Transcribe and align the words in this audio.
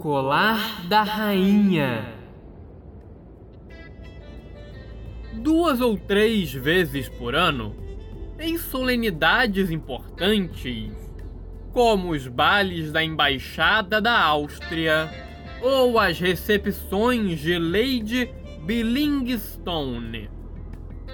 Colar 0.00 0.86
da 0.88 1.02
Rainha. 1.02 2.04
Duas 5.32 5.80
ou 5.80 5.96
três 5.96 6.52
vezes 6.52 7.08
por 7.08 7.34
ano, 7.34 7.74
em 8.38 8.58
solenidades 8.58 9.70
importantes, 9.70 10.92
como 11.72 12.10
os 12.10 12.26
bailes 12.26 12.92
da 12.92 13.02
Embaixada 13.02 14.00
da 14.00 14.20
Áustria 14.20 15.10
ou 15.62 15.98
as 15.98 16.18
recepções 16.18 17.38
de 17.40 17.58
Lady 17.58 18.30
Billingstone, 18.64 20.28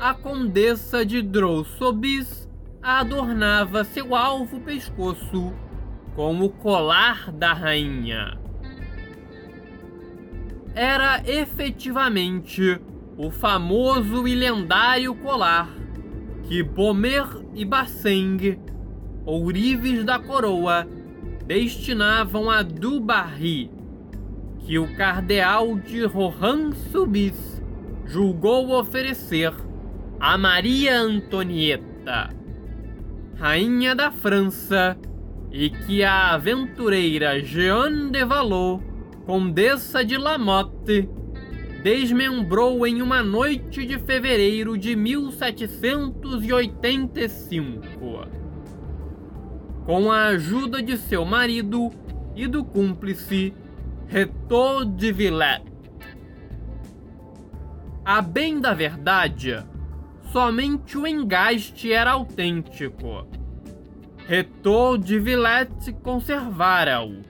a 0.01 0.15
Condessa 0.15 1.05
de 1.05 1.23
Drossobis 1.23 2.49
adornava 2.83 3.85
seu 3.85 4.16
alvo 4.16 4.59
pescoço 4.60 5.52
com 6.16 6.40
o 6.40 6.49
colar 6.49 7.30
da 7.30 7.52
rainha. 7.52 8.40
Era 10.74 11.23
efetivamente 11.26 12.80
o 13.16 13.30
famoso 13.30 14.26
e 14.26 14.35
lendário 14.35 15.15
colar 15.15 15.68
que 16.45 16.62
Bomer 16.62 17.27
e 17.54 17.65
Basseng, 17.65 18.59
ourives 19.24 20.04
da 20.04 20.18
coroa, 20.18 20.87
destinavam 21.46 22.51
a 22.51 22.62
Dubarry, 22.62 23.71
que 24.60 24.79
o 24.79 24.96
cardeal 24.96 25.77
de 25.77 26.04
Rohan 26.04 26.73
Subis 26.73 27.62
julgou 28.07 28.73
oferecer 28.73 29.52
a 30.18 30.37
Maria 30.37 30.99
Antonieta 30.99 32.40
rainha 33.40 33.95
da 33.95 34.10
França, 34.10 34.99
e 35.51 35.71
que 35.71 36.05
a 36.05 36.34
aventureira 36.34 37.43
Jeanne 37.43 38.10
de 38.10 38.23
Valois, 38.23 38.82
condessa 39.31 40.05
de 40.05 40.17
Lamotte, 40.17 41.09
desmembrou 41.85 42.85
em 42.85 43.01
uma 43.01 43.23
noite 43.23 43.87
de 43.87 43.97
fevereiro 43.97 44.77
de 44.77 44.97
1785. 44.97 47.81
Com 49.87 50.11
a 50.11 50.25
ajuda 50.25 50.83
de 50.83 50.99
seu 50.99 51.25
marido 51.25 51.93
e 52.35 52.49
do 52.49 52.65
cúmplice 52.65 53.55
Reto 54.09 54.85
de 54.85 55.13
Villette. 55.13 55.71
A 58.05 58.21
bem 58.21 58.61
da 58.61 58.75
verdade, 58.75 59.65
somente 60.33 60.99
o 60.99 61.07
engaste 61.07 61.93
era 61.93 62.11
autêntico. 62.11 63.29
Retor 64.27 64.99
de 64.99 65.21
Villette 65.21 65.93
conservara-o, 65.93 67.30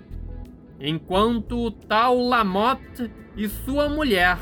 enquanto 0.81 1.71
tal 1.71 2.19
Lamotte 2.19 3.11
e 3.37 3.49
sua 3.49 3.89
mulher 3.89 4.39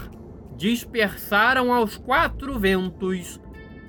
dispersaram 0.57 1.73
aos 1.73 1.97
quatro 1.97 2.59
ventos 2.59 3.41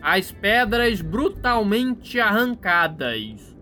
as 0.02 0.32
pedras 0.32 1.02
brutalmente 1.02 2.20
arrancadas. 2.20 3.58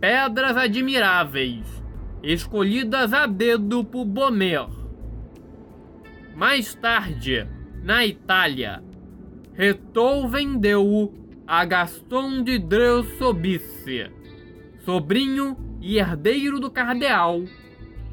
Pedras 0.00 0.56
admiráveis, 0.56 1.66
escolhidas 2.22 3.12
a 3.12 3.26
dedo 3.26 3.84
por 3.84 4.04
Bomer. 4.04 4.68
Mais 6.36 6.74
tarde, 6.74 7.48
na 7.82 8.06
Itália, 8.06 8.82
Retou 9.58 10.28
vendeu-o 10.28 11.12
a 11.44 11.64
Gaston 11.64 12.44
de 12.44 12.60
Dreux-Sobice, 12.60 14.08
sobrinho 14.84 15.56
e 15.80 15.98
herdeiro 15.98 16.60
do 16.60 16.70
cardeal, 16.70 17.42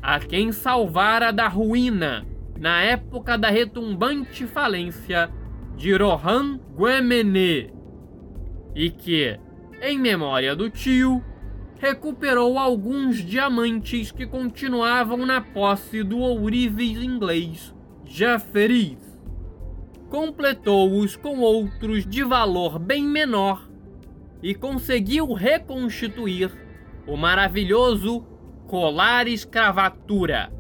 a 0.06 0.20
quem 0.20 0.52
salvara 0.52 1.34
da 1.34 1.48
ruína 1.48 2.28
na 2.60 2.80
época 2.84 3.36
da 3.40 3.50
retumbante 3.50 4.46
falência 4.46 5.32
de 5.76 5.96
Rohan 5.96 6.60
Guémené, 6.78 7.72
e 8.76 8.92
que, 8.92 9.40
em 9.82 9.98
memória 9.98 10.56
do 10.56 10.70
tio, 10.70 11.24
recuperou 11.80 12.60
alguns 12.60 13.18
diamantes 13.18 14.12
que 14.12 14.28
continuavam 14.28 15.26
na 15.26 15.42
posse 15.42 16.04
do 16.04 16.20
ourives 16.20 17.02
inglês 17.02 17.74
Jefferies 18.06 19.20
completou-os 20.12 21.16
com 21.16 21.40
outros 21.40 22.06
de 22.06 22.24
valor 22.24 22.78
bem 22.78 23.04
menor 23.04 23.68
e 24.44 24.54
conseguiu 24.54 25.34
reconstituir 25.34 26.52
o 27.08 27.18
maravilhoso 27.18 28.35
colar 28.76 29.26
escravatura, 29.26 30.52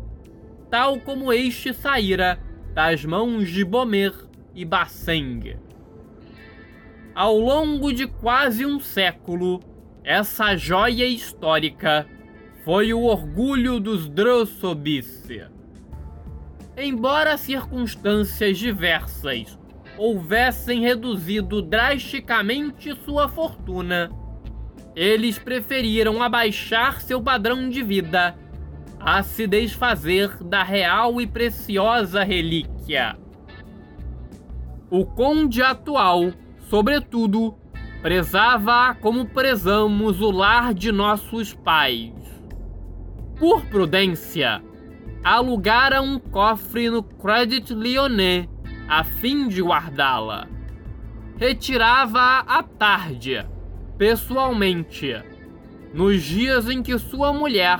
tal 0.71 1.01
como 1.01 1.33
este 1.33 1.73
saíra 1.73 2.39
das 2.73 3.03
mãos 3.03 3.49
de 3.49 3.65
Bomer 3.65 4.13
e 4.55 4.63
Basseng. 4.63 5.57
Ao 7.13 7.37
longo 7.37 7.91
de 7.91 8.07
quase 8.07 8.65
um 8.65 8.79
século, 8.79 9.59
essa 10.01 10.55
joia 10.55 11.05
histórica 11.05 12.07
foi 12.63 12.93
o 12.93 13.01
orgulho 13.01 13.81
dos 13.81 14.07
Drossobice. 14.07 15.43
Embora 16.77 17.35
circunstâncias 17.35 18.57
diversas 18.57 19.59
houvessem 19.97 20.79
reduzido 20.79 21.61
drasticamente 21.61 22.95
sua 23.03 23.27
fortuna, 23.27 24.09
eles 24.95 25.37
preferiram 25.37 26.23
abaixar 26.23 27.01
seu 27.01 27.21
padrão 27.21 27.69
de 27.69 27.83
vida 27.83 28.35
a 28.99 29.21
se 29.21 29.45
desfazer 29.45 30.43
da 30.43 30.63
real 30.63 31.21
e 31.21 31.27
preciosa 31.27 32.23
relíquia. 32.23 33.15
O 34.89 35.05
conde 35.05 35.61
atual, 35.61 36.31
sobretudo, 36.69 37.55
prezava 38.01 38.95
como 38.95 39.25
prezamos 39.25 40.21
o 40.21 40.31
lar 40.31 40.73
de 40.73 40.91
nossos 40.91 41.53
pais. 41.53 42.13
Por 43.37 43.65
prudência, 43.65 44.63
alugara 45.23 46.01
um 46.01 46.17
cofre 46.17 46.89
no 46.89 47.03
Credit 47.03 47.73
Lyonnais 47.73 48.47
a 48.87 49.03
fim 49.03 49.47
de 49.47 49.61
guardá-la. 49.61 50.47
Retirava-a 51.37 52.39
à 52.39 52.63
tarde, 52.63 53.45
pessoalmente, 53.97 55.15
nos 55.93 56.21
dias 56.23 56.69
em 56.69 56.83
que 56.83 56.97
sua 56.97 57.31
mulher 57.33 57.79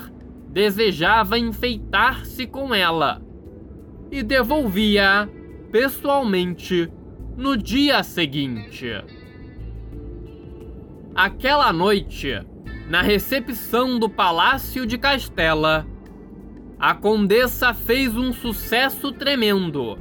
desejava 0.50 1.38
enfeitar-se 1.38 2.48
com 2.48 2.74
ela, 2.74 3.22
e 4.12 4.24
devolvia-a 4.24 5.28
pessoalmente 5.72 6.90
no 7.36 7.58
dia 7.58 8.02
seguinte. 8.04 8.90
Aquela 11.14 11.74
noite, 11.74 12.42
na 12.90 13.02
recepção 13.02 14.00
do 14.00 14.10
Palácio 14.10 14.86
de 14.86 14.98
Castela, 14.98 15.86
a 16.80 16.94
condessa 16.94 17.74
fez 17.74 18.16
um 18.16 18.32
sucesso 18.32 19.12
tremendo. 19.12 19.98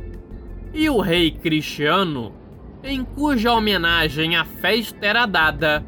E 0.72 0.88
o 0.90 1.00
rei 1.00 1.30
Cristiano, 1.30 2.34
em 2.82 3.04
cuja 3.04 3.52
homenagem 3.52 4.36
a 4.36 4.44
festa 4.44 5.06
era 5.06 5.24
dada, 5.24 5.84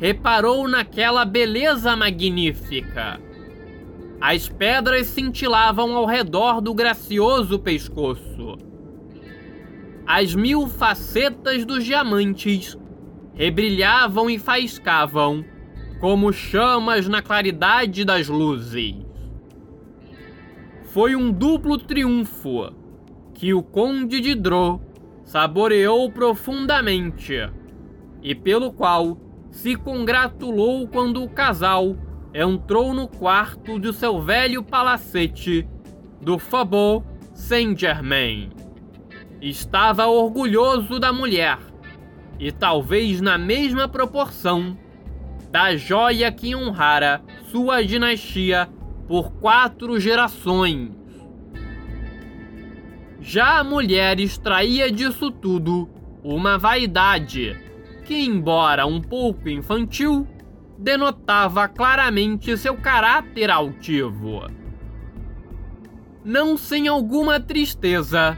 reparou 0.00 0.66
naquela 0.66 1.24
beleza 1.24 1.94
magnífica. 1.94 3.20
As 4.20 4.48
pedras 4.48 5.06
cintilavam 5.06 5.94
ao 5.94 6.06
redor 6.06 6.60
do 6.60 6.74
gracioso 6.74 7.58
pescoço. 7.58 8.58
As 10.06 10.34
mil 10.34 10.66
facetas 10.66 11.64
dos 11.64 11.84
diamantes 11.84 12.76
rebrilhavam 13.34 14.28
e 14.28 14.38
faiscavam 14.38 15.44
como 16.00 16.32
chamas 16.32 17.06
na 17.06 17.22
claridade 17.22 18.04
das 18.04 18.26
luzes 18.26 19.10
foi 20.90 21.14
um 21.14 21.30
duplo 21.30 21.78
triunfo 21.78 22.72
que 23.32 23.54
o 23.54 23.62
Conde 23.62 24.20
de 24.20 24.34
Drô 24.34 24.80
saboreou 25.24 26.10
profundamente 26.10 27.48
e 28.20 28.34
pelo 28.34 28.72
qual 28.72 29.16
se 29.60 29.76
congratulou 29.76 30.88
quando 30.88 31.22
o 31.22 31.28
casal 31.28 31.94
entrou 32.32 32.94
no 32.94 33.06
quarto 33.06 33.78
de 33.78 33.92
seu 33.92 34.18
velho 34.18 34.62
palacete 34.62 35.68
do 36.18 36.38
Faubourg 36.38 37.04
Saint-Germain. 37.34 38.48
Estava 39.38 40.06
orgulhoso 40.06 40.98
da 40.98 41.12
mulher 41.12 41.58
e 42.38 42.50
talvez 42.50 43.20
na 43.20 43.36
mesma 43.36 43.86
proporção 43.86 44.78
da 45.50 45.76
joia 45.76 46.32
que 46.32 46.56
honrara 46.56 47.20
sua 47.50 47.84
dinastia 47.84 48.66
por 49.06 49.30
quatro 49.32 50.00
gerações. 50.00 50.90
Já 53.20 53.58
a 53.58 53.64
mulher 53.64 54.20
extraía 54.20 54.90
disso 54.90 55.30
tudo 55.30 55.86
uma 56.24 56.56
vaidade 56.56 57.69
que, 58.10 58.24
embora 58.24 58.86
um 58.86 59.00
pouco 59.00 59.48
infantil, 59.48 60.26
denotava 60.76 61.68
claramente 61.68 62.56
seu 62.56 62.76
caráter 62.76 63.48
altivo. 63.48 64.50
Não 66.24 66.56
sem 66.56 66.88
alguma 66.88 67.38
tristeza, 67.38 68.36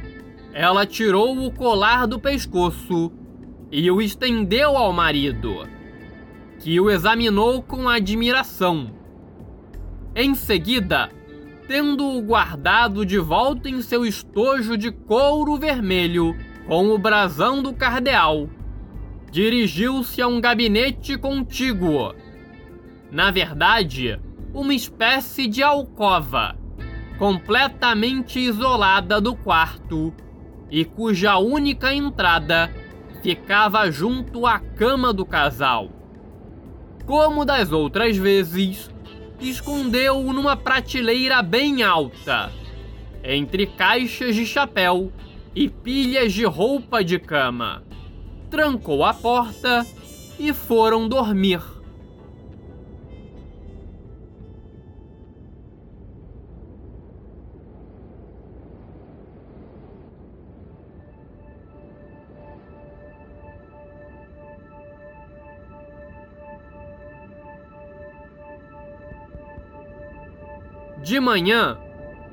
ela 0.52 0.84
tirou 0.84 1.38
o 1.38 1.50
colar 1.50 2.04
do 2.04 2.20
pescoço 2.20 3.10
e 3.70 3.90
o 3.90 4.02
estendeu 4.02 4.76
ao 4.76 4.92
marido, 4.92 5.66
que 6.58 6.78
o 6.78 6.90
examinou 6.90 7.62
com 7.62 7.88
admiração. 7.88 8.90
Em 10.14 10.34
seguida, 10.34 11.08
tendo-o 11.66 12.20
guardado 12.20 13.06
de 13.06 13.18
volta 13.18 13.70
em 13.70 13.80
seu 13.80 14.04
estojo 14.04 14.76
de 14.76 14.90
couro 14.92 15.56
vermelho 15.56 16.36
com 16.66 16.90
o 16.90 16.98
brasão 16.98 17.62
do 17.62 17.72
cardeal, 17.72 18.50
dirigiu-se 19.32 20.22
a 20.22 20.28
um 20.28 20.40
gabinete 20.40 21.18
contíguo 21.18 22.14
na 23.12 23.30
verdade, 23.30 24.18
uma 24.54 24.72
espécie 24.72 25.46
de 25.46 25.62
alcova, 25.62 26.56
completamente 27.18 28.40
isolada 28.40 29.20
do 29.20 29.36
quarto 29.36 30.14
e 30.70 30.82
cuja 30.82 31.36
única 31.36 31.92
entrada 31.92 32.74
ficava 33.22 33.90
junto 33.90 34.46
à 34.46 34.58
cama 34.58 35.12
do 35.12 35.26
casal. 35.26 35.90
Como 37.04 37.44
das 37.44 37.70
outras 37.70 38.16
vezes, 38.16 38.90
escondeu-o 39.38 40.32
numa 40.32 40.56
prateleira 40.56 41.42
bem 41.42 41.82
alta, 41.82 42.50
entre 43.22 43.66
caixas 43.66 44.34
de 44.34 44.46
chapéu 44.46 45.12
e 45.54 45.68
pilhas 45.68 46.32
de 46.32 46.46
roupa 46.46 47.04
de 47.04 47.18
cama. 47.18 47.82
Trancou 48.52 49.02
a 49.02 49.14
porta 49.14 49.86
e 50.38 50.52
foram 50.52 51.08
dormir. 51.08 51.62
De 71.02 71.18
manhã, 71.18 71.78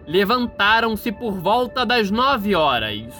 levantaram-se 0.05 1.13
por 1.13 1.39
volta 1.39 1.85
das 1.85 2.11
nove 2.11 2.53
horas, 2.53 3.13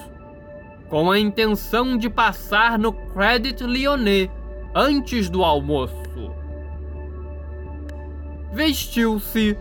com 0.89 1.11
a 1.11 1.19
intenção 1.19 1.97
de 1.97 2.09
passar 2.09 2.77
no 2.77 2.91
Credit 2.91 3.63
Lyonnais 3.63 4.29
antes 4.73 5.29
do 5.29 5.43
almoço. 5.43 5.93
Vestiu-se, 8.51 9.57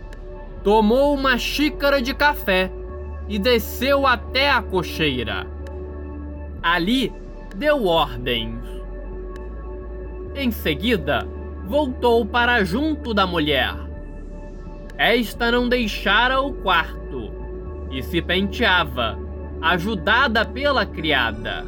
tomou 0.65 1.15
uma 1.15 1.37
xícara 1.37 2.01
de 2.01 2.15
café 2.15 2.71
e 3.29 3.39
desceu 3.39 4.07
até 4.07 4.51
a 4.51 4.63
cocheira. 4.63 5.47
Ali 6.63 7.13
deu 7.55 7.87
ordens. 7.87 8.59
Em 10.35 10.51
seguida, 10.51 11.29
voltou 11.67 12.25
para 12.25 12.65
junto 12.65 13.13
da 13.13 13.27
mulher 13.27 13.89
esta 14.99 15.53
não 15.53 15.69
deixara 15.69 16.41
o 16.41 16.53
quarto 16.53 17.31
e 17.89 18.03
se 18.03 18.21
penteava, 18.21 19.17
ajudada 19.61 20.45
pela 20.45 20.87
criada. 20.87 21.65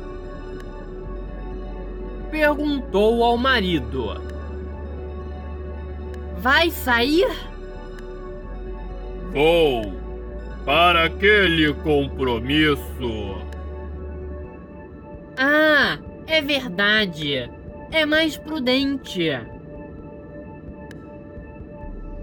Perguntou 2.31 3.25
ao 3.25 3.37
marido: 3.37 4.21
Vai 6.39 6.71
sair? 6.71 7.29
Vou 9.33 9.93
para 10.65 11.05
aquele 11.05 11.73
compromisso. 11.75 13.37
Ah, 15.37 15.99
é 16.27 16.41
verdade. 16.41 17.51
É 17.91 18.07
mais 18.07 18.37
prudente. 18.37 19.31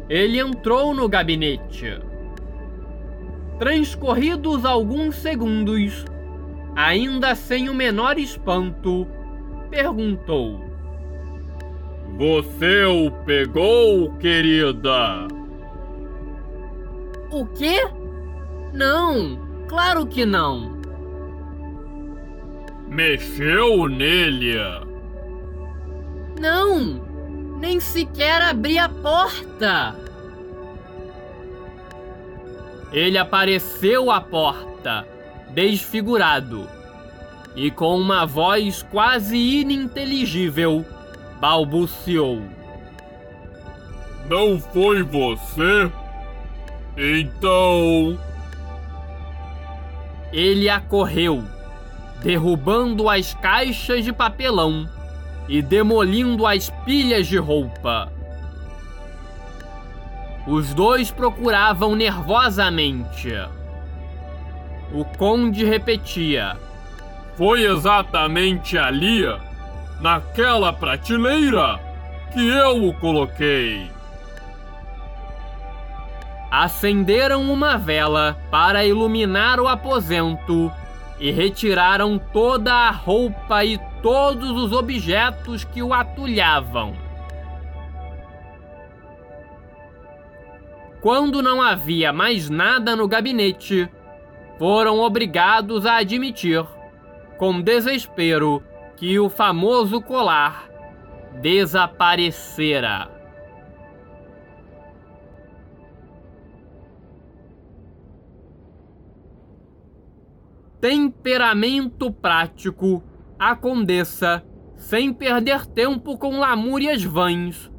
Ele 0.10 0.40
entrou 0.40 0.94
no 0.94 1.10
gabinete. 1.10 2.00
Transcorridos 3.60 4.66
alguns 4.66 5.16
segundos, 5.16 6.06
ainda 6.76 7.34
sem 7.34 7.70
o 7.70 7.74
menor 7.74 8.20
espanto, 8.20 9.08
perguntou: 9.70 10.62
Você 12.18 12.84
o 12.86 13.10
pegou, 13.26 14.14
querida? 14.18 15.28
O 17.32 17.46
quê? 17.48 17.88
Não, 18.74 19.40
claro 19.68 20.06
que 20.06 20.24
não. 20.24 20.78
Mexeu 22.88 23.88
nele? 23.88 24.56
Não, 26.40 27.02
nem 27.60 27.80
sequer 27.80 28.42
abri 28.42 28.78
a 28.78 28.88
porta. 28.88 30.07
Ele 32.92 33.18
apareceu 33.18 34.10
à 34.10 34.22
porta, 34.22 35.06
desfigurado, 35.50 36.68
e 37.56 37.70
com 37.70 37.98
uma 37.98 38.26
voz 38.26 38.84
quase 38.84 39.36
ininteligível, 39.36 40.86
balbuciou: 41.40 42.42
Não 44.30 44.60
foi 44.60 45.04
você? 45.04 45.92
Então. 46.96 48.18
Ele 50.32 50.70
acorreu, 50.70 51.44
derrubando 52.22 53.10
as 53.10 53.34
caixas 53.34 54.04
de 54.04 54.12
papelão 54.12 54.90
e 55.48 55.62
demolindo 55.62 56.46
as 56.46 56.70
pilhas 56.86 57.28
de 57.28 57.38
roupa. 57.38 58.12
Os 60.48 60.74
dois 60.74 61.12
procuravam 61.12 61.94
nervosamente. 61.94 63.34
O 64.94 65.04
conde 65.04 65.66
repetia: 65.66 66.56
Foi 67.36 67.66
exatamente 67.66 68.78
ali, 68.78 69.26
naquela 70.00 70.72
prateleira, 70.72 71.78
que 72.32 72.48
eu 72.48 72.88
o 72.88 72.94
coloquei. 72.94 73.92
Acenderam 76.50 77.52
uma 77.52 77.78
vela 77.78 78.38
para 78.50 78.86
iluminar 78.86 79.60
o 79.60 79.68
aposento 79.68 80.72
e 81.20 81.30
retiraram 81.30 82.18
toda 82.18 82.74
a 82.74 82.90
roupa 82.90 83.66
e 83.66 83.78
todos 84.02 84.52
os 84.52 84.72
objetos 84.72 85.66
que 85.66 85.84
o 85.84 85.94
atulhavam. 85.94 87.07
Quando 91.02 91.44
não 91.44 91.62
havia 91.62 92.12
mais 92.12 92.50
nada 92.50 92.96
no 92.96 93.08
gabinete, 93.08 93.90
foram 94.58 95.00
obrigados 95.00 95.86
a 95.86 95.98
admitir, 95.98 96.66
com 97.38 97.62
desespero, 97.62 98.64
que 98.96 99.20
o 99.20 99.30
famoso 99.30 100.02
colar 100.02 100.68
desaparecera. 101.40 103.12
Temperamento 110.82 112.12
prático 112.12 113.04
a 113.38 113.56
condessa, 113.56 114.44
sem 114.76 115.14
perder 115.14 115.66
tempo 115.68 116.18
com 116.18 116.40
lamúrias 116.40 117.04
vãs, 117.04 117.72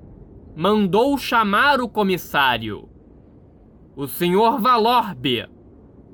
mandou 0.54 1.18
chamar 1.18 1.80
o 1.80 1.88
comissário. 1.88 2.88
O 3.98 4.06
senhor 4.06 4.60
Valorbe, 4.60 5.44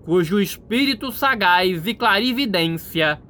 cujo 0.07 0.41
espírito 0.41 1.13
sagaz 1.13 1.87
e 1.87 1.93
clarividência 1.93 3.21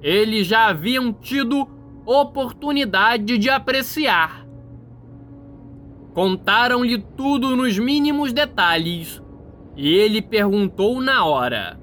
eles 0.00 0.46
já 0.46 0.68
haviam 0.68 1.12
tido 1.12 1.68
oportunidade 2.06 3.36
de 3.36 3.50
apreciar. 3.50 4.46
Contaram-lhe 6.14 6.98
tudo 7.16 7.56
nos 7.56 7.76
mínimos 7.80 8.32
detalhes 8.32 9.20
e 9.76 9.88
ele 9.88 10.22
perguntou 10.22 11.00
na 11.00 11.24
hora: 11.24 11.76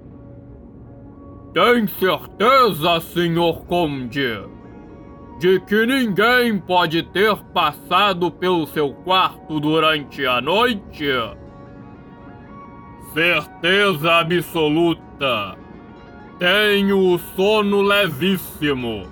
Tem 1.54 1.86
certeza, 1.88 3.02
senhor 3.02 3.66
Conde, 3.66 4.46
de 5.40 5.60
que 5.60 5.86
ninguém 5.86 6.58
pode 6.58 7.04
ter 7.04 7.36
passado 7.54 8.32
pelo 8.32 8.66
seu 8.66 8.94
quarto 8.94 9.60
durante 9.60 10.26
a 10.26 10.40
noite? 10.40 11.06
Certeza 13.18 14.20
absoluta. 14.20 15.58
Tenho 16.38 17.00
o 17.00 17.18
sono 17.18 17.82
levíssimo. 17.82 19.08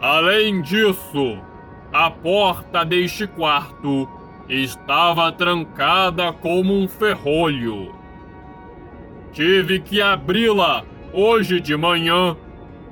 Além 0.00 0.62
disso, 0.62 1.36
a 1.92 2.08
porta 2.12 2.84
deste 2.84 3.26
quarto 3.26 4.08
estava 4.48 5.32
trancada 5.32 6.32
como 6.32 6.80
um 6.80 6.86
ferrolho. 6.86 7.92
Tive 9.32 9.80
que 9.80 10.00
abri-la 10.00 10.84
hoje 11.12 11.58
de 11.58 11.76
manhã 11.76 12.36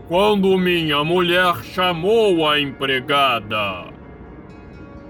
quando 0.09 0.59
minha 0.59 1.05
mulher 1.05 1.63
chamou 1.63 2.49
a 2.49 2.59
empregada. 2.59 3.85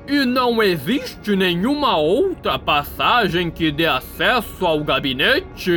E 0.06 0.26
não 0.26 0.62
existe 0.62 1.34
nenhuma 1.34 1.96
outra 1.96 2.58
passagem 2.58 3.50
que 3.50 3.72
dê 3.72 3.86
acesso 3.86 4.66
ao 4.66 4.84
gabinete? 4.84 5.72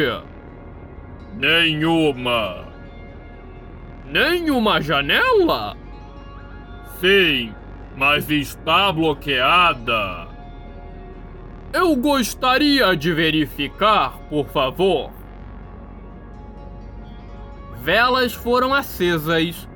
Nenhuma. 1.33 2.65
Nenhuma 4.05 4.81
janela? 4.81 5.77
Sim, 6.99 7.53
mas 7.95 8.29
está 8.29 8.91
bloqueada. 8.91 10.27
Eu 11.71 11.95
gostaria 11.95 12.97
de 12.97 13.13
verificar, 13.13 14.17
por 14.29 14.47
favor. 14.49 15.09
Velas 17.81 18.33
foram 18.33 18.73
acesas 18.73 19.67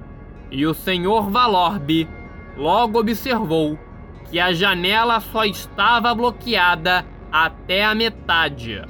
e 0.50 0.66
o 0.66 0.74
senhor 0.74 1.30
Valorbe 1.30 2.10
logo 2.58 3.00
observou 3.00 3.80
que 4.32 4.40
a 4.40 4.54
janela 4.54 5.20
só 5.20 5.44
estava 5.44 6.16
bloqueada 6.16 7.06
até 7.30 7.84
a 7.84 7.94
metade 7.94 8.82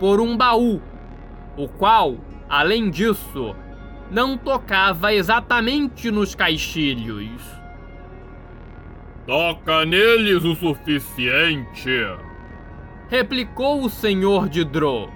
por 0.00 0.20
um 0.20 0.36
baú, 0.36 0.82
o 1.56 1.68
qual, 1.68 2.16
além 2.48 2.90
disso, 2.90 3.54
não 4.10 4.36
tocava 4.36 5.14
exatamente 5.14 6.10
nos 6.10 6.34
caixilhos. 6.34 7.40
Toca 9.24 9.84
neles 9.84 10.44
o 10.44 10.54
suficiente, 10.56 11.90
replicou 13.08 13.84
o 13.84 13.88
senhor 13.88 14.48
de 14.48 14.64
Dro, 14.64 15.08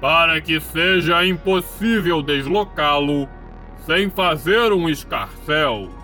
para 0.00 0.40
que 0.40 0.60
seja 0.60 1.26
impossível 1.26 2.22
deslocá-lo 2.22 3.28
sem 3.84 4.08
fazer 4.08 4.72
um 4.72 4.88
escarcel. 4.88 6.01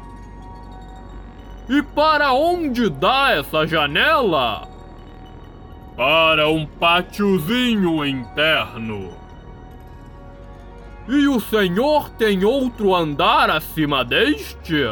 E 1.68 1.82
para 1.82 2.32
onde 2.32 2.88
dá 2.88 3.32
essa 3.32 3.66
janela? 3.66 4.66
Para 5.96 6.48
um 6.48 6.64
pátiozinho 6.64 8.04
interno. 8.06 9.12
E 11.06 11.28
o 11.28 11.40
senhor 11.40 12.08
tem 12.10 12.44
outro 12.44 12.94
andar 12.94 13.50
acima 13.50 14.04
deste? 14.04 14.84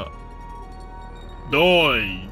Dois. 1.50 2.26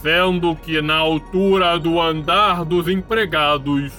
Sendo 0.00 0.56
que 0.56 0.82
na 0.82 0.96
altura 0.96 1.78
do 1.78 2.00
andar 2.00 2.64
dos 2.64 2.88
empregados, 2.88 3.92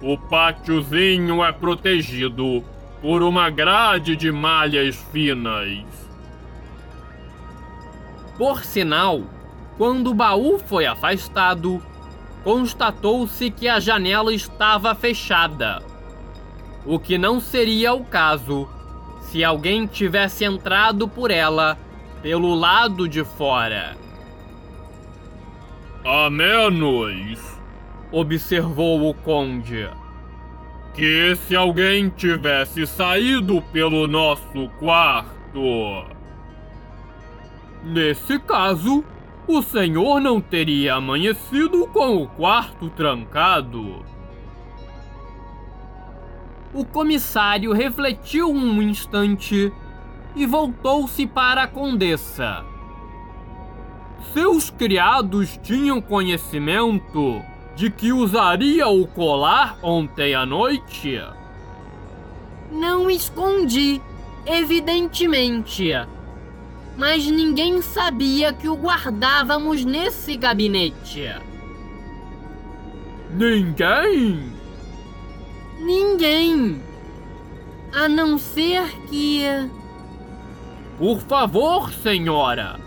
o 0.00 0.16
pátiozinho 0.16 1.44
é 1.44 1.50
protegido 1.50 2.62
por 3.02 3.22
uma 3.22 3.50
grade 3.50 4.14
de 4.14 4.30
malhas 4.30 4.96
finas. 5.10 6.05
Por 8.36 8.64
sinal, 8.64 9.22
quando 9.78 10.10
o 10.10 10.14
baú 10.14 10.58
foi 10.58 10.86
afastado, 10.86 11.82
constatou-se 12.44 13.50
que 13.50 13.68
a 13.68 13.80
janela 13.80 14.32
estava 14.32 14.94
fechada. 14.94 15.82
O 16.84 16.98
que 16.98 17.18
não 17.18 17.40
seria 17.40 17.92
o 17.92 18.04
caso 18.04 18.68
se 19.22 19.42
alguém 19.42 19.86
tivesse 19.86 20.44
entrado 20.44 21.08
por 21.08 21.30
ela 21.30 21.76
pelo 22.22 22.54
lado 22.54 23.08
de 23.08 23.24
fora. 23.24 23.96
A 26.04 26.30
menos, 26.30 27.58
observou 28.12 29.10
o 29.10 29.14
conde, 29.14 29.90
que 30.94 31.36
se 31.46 31.56
alguém 31.56 32.08
tivesse 32.08 32.86
saído 32.86 33.60
pelo 33.72 34.06
nosso 34.06 34.68
quarto. 34.78 36.15
Nesse 37.84 38.38
caso, 38.38 39.04
o 39.46 39.62
senhor 39.62 40.20
não 40.20 40.40
teria 40.40 40.94
amanhecido 40.94 41.86
com 41.88 42.16
o 42.16 42.26
quarto 42.26 42.90
trancado. 42.90 44.04
O 46.74 46.84
comissário 46.84 47.72
refletiu 47.72 48.50
um 48.50 48.82
instante 48.82 49.72
e 50.34 50.44
voltou-se 50.44 51.26
para 51.26 51.62
a 51.62 51.66
condessa. 51.68 52.64
Seus 54.32 54.68
criados 54.68 55.58
tinham 55.62 56.00
conhecimento 56.00 57.40
de 57.76 57.90
que 57.90 58.12
usaria 58.12 58.88
o 58.88 59.06
colar 59.06 59.78
ontem 59.82 60.34
à 60.34 60.44
noite? 60.44 61.22
Não 62.70 63.08
escondi, 63.08 64.02
evidentemente 64.44 65.92
mas 66.96 67.26
ninguém 67.26 67.82
sabia 67.82 68.52
que 68.52 68.68
o 68.68 68.76
guardávamos 68.76 69.84
nesse 69.84 70.36
gabinete. 70.36 71.34
Ninguém? 73.30 74.52
Ninguém. 75.78 76.80
A 77.92 78.08
não 78.08 78.38
ser 78.38 78.88
que. 79.08 79.42
Por 80.98 81.20
favor, 81.20 81.92
senhora, 81.92 82.80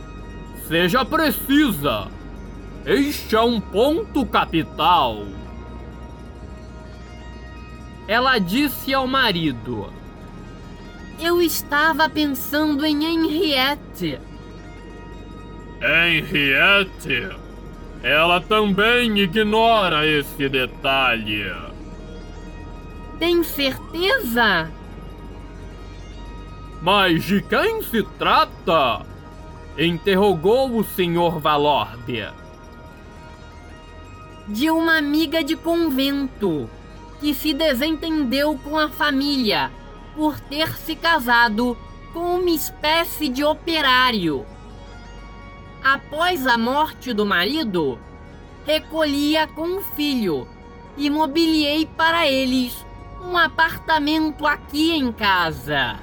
seja 0.67 1.05
precisa. 1.05 2.07
Este 2.85 3.35
é 3.35 3.41
um 3.41 3.61
ponto 3.61 4.25
capital. 4.25 5.25
Ela 8.07 8.39
disse 8.39 8.91
ao 8.91 9.05
marido 9.05 9.98
eu 11.21 11.41
estava 11.41 12.09
pensando 12.09 12.85
em 12.85 13.05
Henriette. 13.05 14.19
Henriette? 15.81 17.29
Ela 18.01 18.39
também 18.39 19.17
ignora 19.19 20.05
esse 20.05 20.47
detalhe. 20.47 21.45
Tem 23.17 23.43
certeza? 23.43 24.71
Mas 26.81 27.23
de 27.25 27.41
quem 27.41 27.81
se 27.83 28.03
trata? 28.17 29.05
Interrogou 29.77 30.77
o 30.77 30.83
Sr. 30.83 31.39
Valórbia. 31.39 32.33
De 34.47 34.71
uma 34.71 34.97
amiga 34.97 35.43
de 35.43 35.55
convento 35.55 36.69
que 37.19 37.33
se 37.33 37.53
desentendeu 37.53 38.57
com 38.63 38.77
a 38.77 38.89
família 38.89 39.69
por 40.19 40.37
ter 40.37 40.75
se 40.75 40.97
casado 40.97 41.77
com 42.11 42.35
uma 42.35 42.49
espécie 42.49 43.29
de 43.29 43.41
operário. 43.41 44.45
Após 45.81 46.45
a 46.45 46.57
morte 46.57 47.13
do 47.13 47.25
marido, 47.25 47.97
recolhia 48.65 49.47
com 49.47 49.77
o 49.77 49.81
filho 49.81 50.45
e 50.97 51.09
mobiliei 51.09 51.85
para 51.85 52.27
eles 52.27 52.85
um 53.23 53.37
apartamento 53.37 54.45
aqui 54.45 54.91
em 54.91 55.09
casa. 55.09 55.95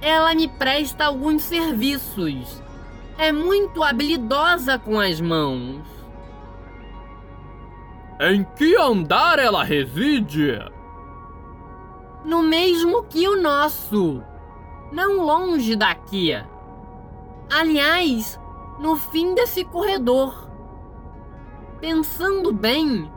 Ela 0.00 0.32
me 0.32 0.46
presta 0.46 1.06
alguns 1.06 1.42
serviços. 1.42 2.62
É 3.18 3.32
muito 3.32 3.82
habilidosa 3.82 4.78
com 4.78 5.00
as 5.00 5.20
mãos. 5.20 5.82
Em 8.20 8.44
que 8.56 8.76
andar 8.76 9.40
ela 9.40 9.64
reside? 9.64 10.60
No 12.24 12.42
mesmo 12.42 13.02
que 13.04 13.26
o 13.28 13.40
nosso, 13.40 14.22
não 14.92 15.24
longe 15.24 15.74
daqui. 15.74 16.32
Aliás, 17.50 18.40
no 18.78 18.96
fim 18.96 19.34
desse 19.34 19.64
corredor. 19.64 20.50
Pensando 21.80 22.52
bem, 22.52 23.10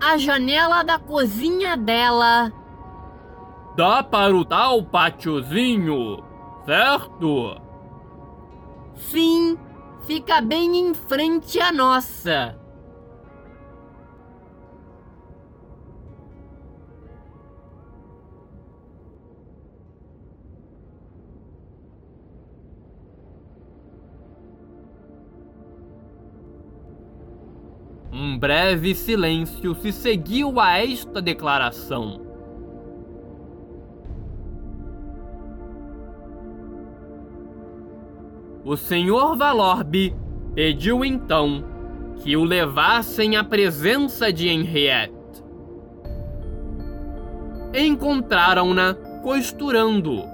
a 0.00 0.16
janela 0.16 0.82
da 0.82 0.98
cozinha 0.98 1.76
dela. 1.76 2.52
Dá 3.76 4.02
para 4.02 4.34
o 4.34 4.44
tal 4.44 4.82
pátiozinho, 4.84 6.22
certo? 6.64 7.60
Sim, 8.94 9.58
fica 10.06 10.40
bem 10.40 10.76
em 10.78 10.94
frente 10.94 11.60
à 11.60 11.72
nossa. 11.72 12.63
Um 28.34 28.38
breve 28.38 28.96
silêncio 28.96 29.76
se 29.76 29.92
seguiu 29.92 30.58
a 30.58 30.76
esta 30.84 31.22
declaração. 31.22 32.20
O 38.64 38.76
senhor 38.76 39.36
Valorbe 39.36 40.16
pediu 40.52 41.04
então 41.04 41.64
que 42.16 42.36
o 42.36 42.42
levassem 42.42 43.36
à 43.36 43.44
presença 43.44 44.32
de 44.32 44.48
Henriette. 44.48 45.14
Encontraram-na 47.72 48.94
costurando, 49.22 50.24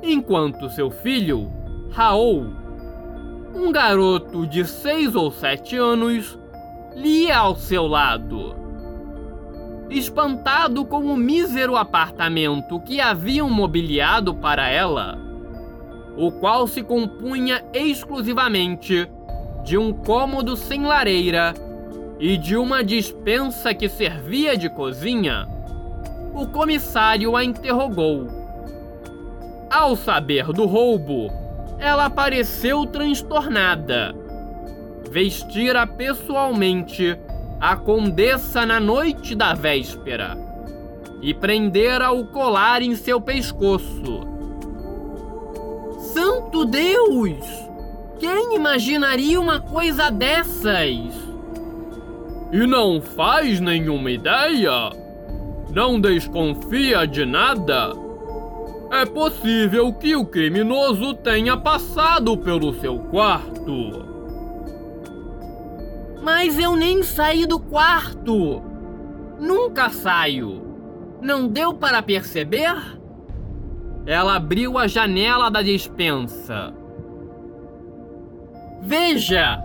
enquanto 0.00 0.70
seu 0.70 0.92
filho, 0.92 1.50
Raul, 1.90 2.52
um 3.52 3.72
garoto 3.72 4.46
de 4.46 4.64
seis 4.64 5.16
ou 5.16 5.32
sete 5.32 5.76
anos, 5.76 6.37
lia 6.98 7.38
ao 7.38 7.54
seu 7.54 7.86
lado. 7.86 8.56
Espantado 9.88 10.84
com 10.84 11.04
o 11.06 11.16
mísero 11.16 11.76
apartamento 11.76 12.80
que 12.80 13.00
haviam 13.00 13.48
mobiliado 13.48 14.34
para 14.34 14.68
ela, 14.68 15.16
o 16.16 16.32
qual 16.32 16.66
se 16.66 16.82
compunha 16.82 17.64
exclusivamente 17.72 19.08
de 19.64 19.78
um 19.78 19.92
cômodo 19.92 20.56
sem 20.56 20.84
lareira 20.84 21.54
e 22.18 22.36
de 22.36 22.56
uma 22.56 22.82
dispensa 22.82 23.72
que 23.72 23.88
servia 23.88 24.56
de 24.56 24.68
cozinha, 24.68 25.48
o 26.34 26.48
comissário 26.48 27.36
a 27.36 27.44
interrogou. 27.44 28.26
Ao 29.70 29.94
saber 29.94 30.46
do 30.46 30.66
roubo, 30.66 31.30
ela 31.78 32.10
pareceu 32.10 32.84
transtornada 32.84 34.27
vestira 35.10 35.86
pessoalmente 35.86 37.18
a 37.60 37.76
condessa 37.76 38.64
na 38.64 38.78
noite 38.78 39.34
da 39.34 39.54
véspera 39.54 40.36
e 41.20 41.34
prendera 41.34 42.12
o 42.12 42.26
colar 42.26 42.82
em 42.82 42.94
seu 42.94 43.20
pescoço. 43.20 44.20
Santo 46.12 46.64
Deus! 46.64 47.36
Quem 48.18 48.56
imaginaria 48.56 49.40
uma 49.40 49.60
coisa 49.60 50.10
dessas? 50.10 51.28
E 52.50 52.66
não 52.66 53.00
faz 53.00 53.60
nenhuma 53.60 54.10
ideia? 54.10 54.90
Não 55.72 56.00
desconfia 56.00 57.06
de 57.06 57.24
nada? 57.24 57.92
É 58.90 59.04
possível 59.04 59.92
que 59.92 60.16
o 60.16 60.24
criminoso 60.24 61.14
tenha 61.14 61.56
passado 61.56 62.36
pelo 62.36 62.72
seu 62.80 62.98
quarto. 62.98 64.07
Mas 66.22 66.58
eu 66.58 66.76
nem 66.76 67.02
saí 67.02 67.46
do 67.46 67.58
quarto. 67.58 68.62
Nunca 69.38 69.88
saio. 69.90 70.62
Não 71.20 71.48
deu 71.48 71.74
para 71.74 72.02
perceber? 72.02 72.74
Ela 74.06 74.36
abriu 74.36 74.78
a 74.78 74.86
janela 74.86 75.50
da 75.50 75.62
despensa. 75.62 76.72
Veja! 78.82 79.62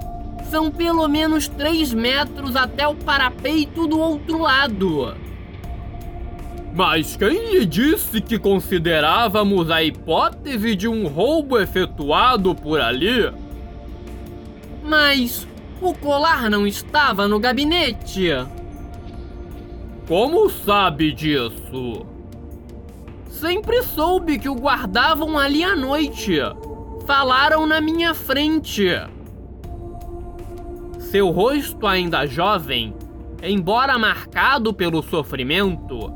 São 0.50 0.70
pelo 0.70 1.08
menos 1.08 1.48
três 1.48 1.94
metros 1.94 2.56
até 2.56 2.88
o 2.88 2.94
parapeito 2.94 3.88
do 3.88 4.00
outro 4.00 4.39
lado. 4.39 5.16
Mas 6.76 7.16
quem 7.16 7.52
lhe 7.52 7.66
disse 7.66 8.20
que 8.20 8.38
considerávamos 8.38 9.70
a 9.70 9.84
hipótese 9.84 10.76
de 10.76 10.88
um 10.88 11.08
roubo 11.08 11.60
efetuado 11.60 12.56
por 12.56 12.82
ali? 12.82 13.32
Mas 14.84 15.48
o 15.84 15.93
colar 15.93 16.50
não 16.50 16.65
estava 16.65 17.28
no 17.28 17.39
gabinete. 17.39 18.30
Como 20.08 20.50
sabe 20.50 21.12
disso? 21.12 22.06
Sempre 23.28 23.84
soube 23.84 24.39
que 24.39 24.48
o 24.48 24.56
guardavam 24.56 25.38
ali 25.38 25.63
à 25.63 25.76
noite. 25.76 26.38
Falaram 27.06 27.65
na 27.65 27.82
minha 27.82 28.13
frente. 28.13 28.88
Seu 31.00 31.30
rosto 31.30 31.86
ainda 31.86 32.26
jovem, 32.26 32.93
embora 33.41 34.00
marcado 34.00 34.74
pelo 34.74 35.04
sofrimento, 35.04 36.12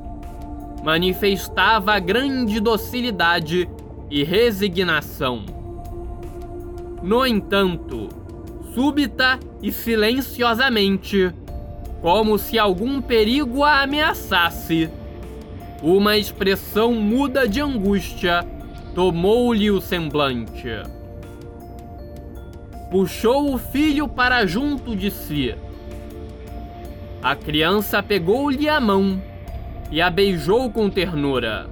manifestava 0.83 1.99
grande 1.99 2.59
docilidade 2.59 3.69
e 4.09 4.23
resignação. 4.23 5.45
No 7.03 7.25
entanto, 7.25 8.07
súbita 8.77 9.39
e 9.59 9.71
silenciosamente, 9.71 11.33
como 11.99 12.37
se 12.37 12.59
algum 12.59 13.01
perigo 13.01 13.63
a 13.63 13.81
ameaçasse. 13.81 14.87
Uma 15.81 16.15
expressão 16.15 16.93
muda 16.93 17.47
de 17.47 17.59
angústia 17.59 18.45
tomou-lhe 18.93 19.71
o 19.71 19.81
semblante. 19.81 20.69
Puxou 22.91 23.51
o 23.51 23.57
filho 23.57 24.07
para 24.07 24.45
junto 24.45 24.95
de 24.95 25.09
si. 25.09 25.55
A 27.23 27.35
criança 27.35 28.03
pegou-lhe 28.03 28.69
a 28.69 28.79
mão 28.79 29.19
e 29.89 29.99
a 29.99 30.11
beijou 30.11 30.69
com 30.69 30.87
ternura. 30.87 31.67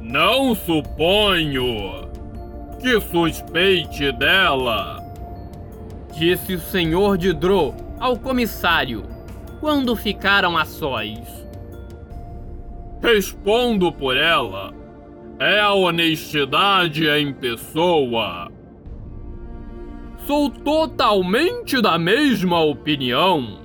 Não 0.00 0.54
suponho 0.54 2.03
que 2.84 3.00
suspeite 3.00 4.12
dela, 4.12 5.02
disse 6.12 6.56
o 6.56 6.60
senhor 6.60 7.16
Didro 7.16 7.74
ao 7.98 8.18
comissário 8.18 9.04
quando 9.58 9.96
ficaram 9.96 10.54
a 10.54 10.66
sós. 10.66 11.18
Respondo 13.02 13.90
por 13.90 14.18
ela. 14.18 14.74
É 15.38 15.60
a 15.60 15.72
honestidade 15.72 17.08
em 17.08 17.32
pessoa. 17.32 18.52
Sou 20.26 20.50
totalmente 20.50 21.80
da 21.80 21.98
mesma 21.98 22.62
opinião. 22.62 23.60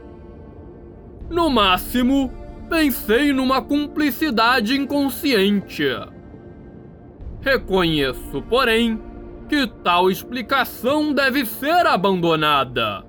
No 1.29 1.49
máximo, 1.49 2.32
pensei 2.69 3.34
numa 3.34 3.62
cumplicidade 3.62 4.77
inconsciente. 4.77 5.84
Reconheço, 7.41 8.41
porém, 8.49 9.09
que 9.49 9.65
tal 9.83 10.12
explicação 10.12 11.12
deve 11.12 11.45
ser 11.45 11.88
abandonada. 11.88 13.03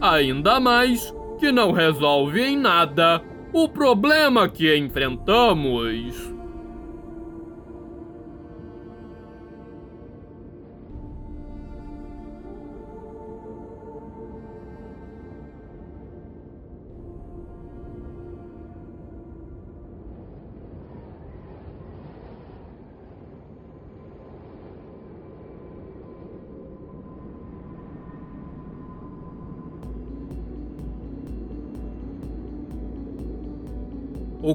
Ainda 0.00 0.60
mais 0.60 1.12
que 1.40 1.50
não 1.50 1.72
resolve 1.72 2.40
em 2.40 2.56
nada 2.56 3.20
o 3.52 3.68
problema 3.68 4.48
que 4.48 4.76
enfrentamos. 4.76 6.37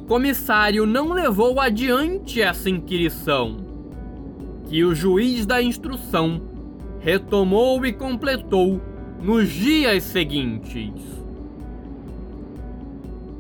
Comissário 0.08 0.86
não 0.86 1.14
levou 1.14 1.60
adiante 1.60 2.42
essa 2.42 2.70
inquirição, 2.70 3.58
que 4.68 4.84
o 4.84 4.94
juiz 4.94 5.46
da 5.46 5.62
instrução 5.62 6.42
retomou 7.00 7.86
e 7.86 7.94
completou 7.94 8.82
nos 9.22 9.50
dias 9.50 10.04
seguintes. 10.04 10.92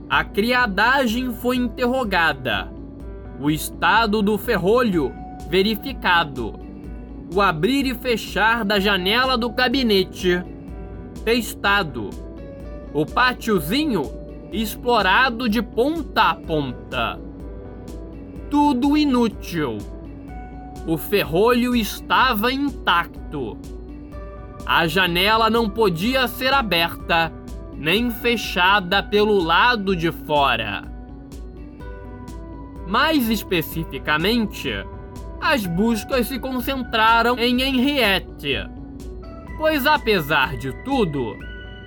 A 0.10 0.23
criadagem 0.23 1.34
foi 1.34 1.58
interrogada, 1.58 2.71
o 3.39 3.49
estado 3.49 4.21
do 4.21 4.38
ferrolho 4.38 5.12
verificado, 5.49 6.54
o 7.34 7.41
abrir 7.41 7.86
e 7.86 7.95
fechar 7.95 8.63
da 8.63 8.80
janela 8.80 9.38
do 9.38 9.49
gabinete. 9.49 10.43
Testado. 11.26 12.10
O 12.93 13.06
pátiozinho 13.06 14.22
explorado 14.54 15.50
de 15.50 15.63
ponta 15.63 16.30
a 16.30 16.36
ponta. 16.36 17.20
Tudo 18.52 18.96
inútil. 18.96 19.80
O 20.86 20.96
ferrolho 20.96 21.76
estava 21.76 22.54
intacto. 22.54 23.58
A 24.63 24.86
janela 24.86 25.50
não 25.50 25.68
podia 25.68 26.28
ser 26.28 26.54
aberta 26.54 27.34
nem 27.76 28.12
fechada 28.12 29.02
pelo 29.02 29.44
lado 29.44 29.96
de 29.96 30.12
fora. 30.12 30.84
Mais 32.88 33.30
especificamente, 33.30 34.70
as 35.42 35.66
buscas 35.66 36.28
se 36.28 36.38
concentraram 36.38 37.39
em 37.39 37.62
Henriette, 37.62 38.70
pois 39.58 39.88
apesar 39.88 40.56
de 40.58 40.72
tudo, 40.84 41.36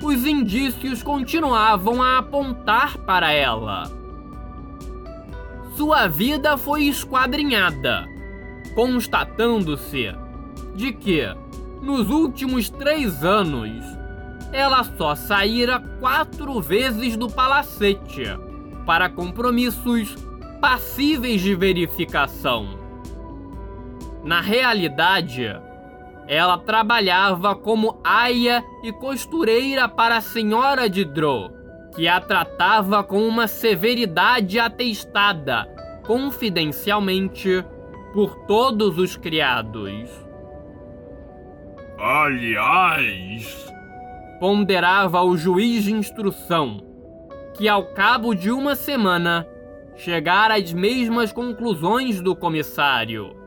os 0.02 0.26
indícios 0.26 1.02
continuavam 1.02 2.02
a 2.02 2.18
apontar 2.18 2.98
para 2.98 3.32
ela. 3.32 3.90
Sua 5.74 6.06
vida 6.06 6.56
foi 6.56 6.84
esquadrinhada, 6.84 8.06
constatando-se 8.74 10.14
de 10.74 10.92
que, 10.92 11.22
nos 11.82 12.10
últimos 12.10 12.70
três 12.70 13.24
anos, 13.24 13.70
ela 14.52 14.84
só 14.84 15.14
saíra 15.14 15.80
quatro 16.00 16.60
vezes 16.60 17.16
do 17.16 17.28
palacete 17.28 18.24
para 18.86 19.08
compromissos 19.08 20.16
passíveis 20.60 21.40
de 21.40 21.54
verificação. 21.54 22.78
Na 24.24 24.40
realidade, 24.40 25.54
ela 26.28 26.58
trabalhava 26.58 27.54
como 27.54 28.00
aia 28.02 28.64
e 28.82 28.92
costureira 28.92 29.88
para 29.88 30.16
a 30.16 30.20
senhora 30.20 30.88
de 30.88 31.04
Drow, 31.04 31.50
que 31.94 32.08
a 32.08 32.20
tratava 32.20 33.02
com 33.04 33.26
uma 33.26 33.46
severidade 33.46 34.58
atestada, 34.58 35.66
confidencialmente, 36.04 37.64
por 38.12 38.34
todos 38.46 38.98
os 38.98 39.16
criados. 39.16 40.26
Aliás, 41.98 43.72
ponderava 44.40 45.22
o 45.22 45.36
juiz 45.36 45.84
de 45.84 45.92
instrução, 45.92 46.82
que 47.54 47.68
ao 47.68 47.86
cabo 47.86 48.34
de 48.34 48.50
uma 48.50 48.74
semana 48.74 49.46
chegara 49.96 50.56
às 50.56 50.72
mesmas 50.72 51.32
conclusões 51.32 52.20
do 52.20 52.36
comissário. 52.36 53.45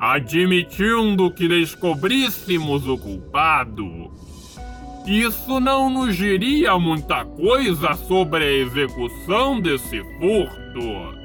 Admitindo 0.00 1.28
que 1.32 1.48
descobríssemos 1.48 2.86
o 2.86 2.96
culpado, 2.96 4.12
isso 5.04 5.58
não 5.58 5.90
nos 5.90 6.16
diria 6.16 6.78
muita 6.78 7.24
coisa 7.24 7.94
sobre 7.94 8.44
a 8.44 8.52
execução 8.52 9.60
desse 9.60 10.00
furto. 10.20 11.18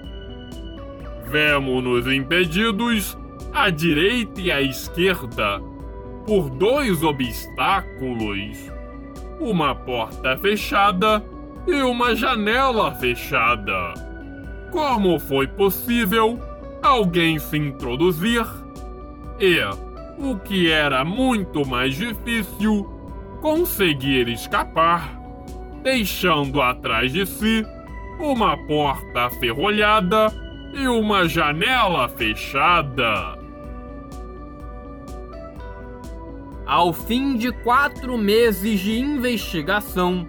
Vemo-nos 1.29 2.07
impedidos 2.07 3.15
à 3.53 3.69
direita 3.69 4.41
e 4.41 4.51
à 4.51 4.59
esquerda 4.59 5.61
por 6.25 6.49
dois 6.49 7.03
obstáculos: 7.03 8.57
uma 9.39 9.75
porta 9.75 10.35
fechada 10.37 11.23
e 11.67 11.81
uma 11.83 12.15
janela 12.15 12.91
fechada. 12.95 13.93
Como 14.71 15.19
foi 15.19 15.45
possível 15.45 16.39
alguém 16.81 17.37
se 17.37 17.57
introduzir 17.57 18.62
e, 19.39 19.59
o 20.17 20.37
que 20.37 20.71
era 20.71 21.03
muito 21.03 21.65
mais 21.65 21.95
difícil, 21.95 22.89
conseguir 23.41 24.27
escapar, 24.29 25.19
deixando 25.81 26.61
atrás 26.61 27.11
de 27.11 27.25
si 27.25 27.65
uma 28.19 28.55
porta 28.67 29.29
ferrolhada 29.39 30.31
e 30.73 30.87
uma 30.87 31.27
janela 31.27 32.07
fechada. 32.07 33.37
Ao 36.65 36.93
fim 36.93 37.35
de 37.35 37.51
quatro 37.51 38.17
meses 38.17 38.79
de 38.79 38.97
investigação, 38.97 40.27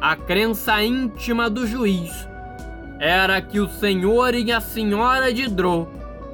a 0.00 0.14
crença 0.14 0.82
íntima 0.82 1.50
do 1.50 1.66
juiz 1.66 2.10
era 3.00 3.40
que 3.42 3.58
o 3.58 3.68
senhor 3.68 4.34
e 4.34 4.52
a 4.52 4.60
senhora 4.60 5.32
de 5.32 5.48
Dro, 5.48 5.88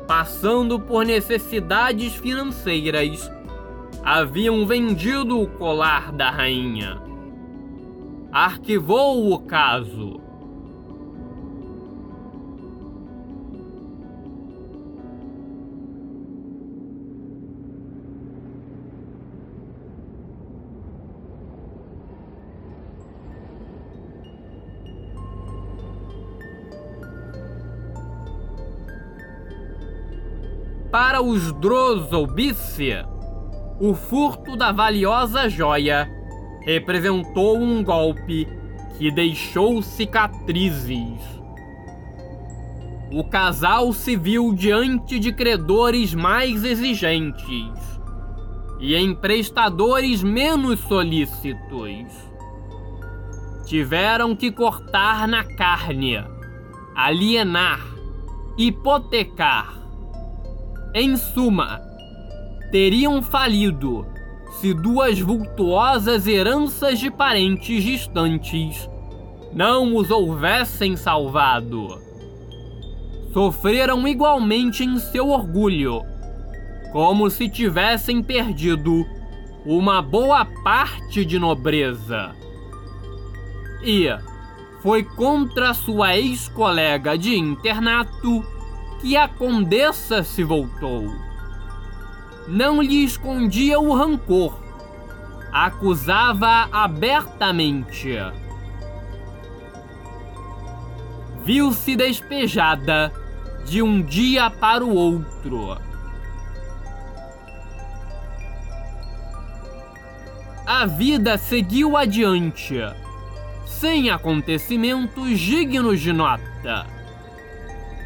passando 0.07 0.79
por 0.79 1.05
necessidades 1.05 2.15
financeiras, 2.15 3.31
haviam 4.03 4.65
vendido 4.67 5.41
o 5.41 5.47
colar 5.47 6.13
da 6.13 6.31
rainha. 6.31 7.01
Arquivou 8.31 9.33
o 9.33 9.39
caso 9.41 10.26
Para 30.91 31.21
os 31.21 31.53
Drozobisse, 31.53 32.93
o 33.81 33.93
furto 33.95 34.57
da 34.57 34.71
valiosa 34.71 35.49
joia 35.49 36.09
representou 36.63 37.59
um 37.59 37.83
golpe 37.83 38.49
que 38.97 39.11
deixou 39.11 39.83
cicatrizes. 39.83 41.21
O 43.13 43.25
casal 43.25 43.93
se 43.93 44.17
viu 44.17 44.53
diante 44.55 45.19
de 45.19 45.33
credores 45.33 46.15
mais 46.15 46.65
exigentes 46.65 48.01
e 48.79 48.97
emprestadores 48.97 50.23
menos 50.23 50.81
solícitos. 50.81 52.07
Tiveram 53.65 54.37
que 54.37 54.53
cortar 54.53 55.27
na 55.27 55.43
carne, 55.43 56.25
alienar, 56.95 57.85
hipotecar 58.57 59.86
em 60.99 61.15
suma, 61.15 61.83
teriam 62.71 63.21
falido 63.21 64.07
se 64.53 64.73
duas 64.73 65.21
vultuosas 65.21 66.27
heranças 66.27 66.99
de 66.99 67.11
parentes 67.11 67.85
distantes 67.85 68.89
não 69.53 69.95
os 69.95 70.11
houvessem 70.11 70.97
salvado. 70.97 72.01
Sofreram 73.31 74.09
igualmente 74.09 74.85
em 74.85 74.99
seu 74.99 75.29
orgulho, 75.29 76.03
como 76.93 77.29
se 77.29 77.47
tivessem 77.47 78.23
perdido 78.23 79.05
uma 79.67 80.01
boa 80.01 80.47
parte 80.65 81.27
de 81.27 81.39
nobreza. 81.39 82.35
E 83.85 84.09
foi 84.81 85.05
contra 85.05 85.75
sua 85.75 86.17
ex-colega 86.17 87.19
de 87.19 87.37
internato 87.37 88.56
que 89.01 89.17
a 89.17 89.29
condessa 89.29 90.23
se 90.23 90.43
voltou. 90.43 91.15
Não 92.49 92.81
lhe 92.81 93.05
escondia 93.05 93.79
o 93.79 93.95
rancor, 93.95 94.59
acusava 95.53 96.69
abertamente. 96.71 98.17
Viu-se 101.43 101.97
despejada 101.97 103.13
de 103.65 103.83
um 103.83 104.01
dia 104.03 104.51
para 104.51 104.85
o 104.85 104.95
outro. 104.95 105.77
A 110.67 110.85
vida 110.87 111.39
seguiu 111.39 111.97
adiante, 111.97 112.77
sem 113.65 114.11
acontecimentos 114.11 115.39
dignos 115.39 116.01
de 116.01 116.13
nota 116.13 116.96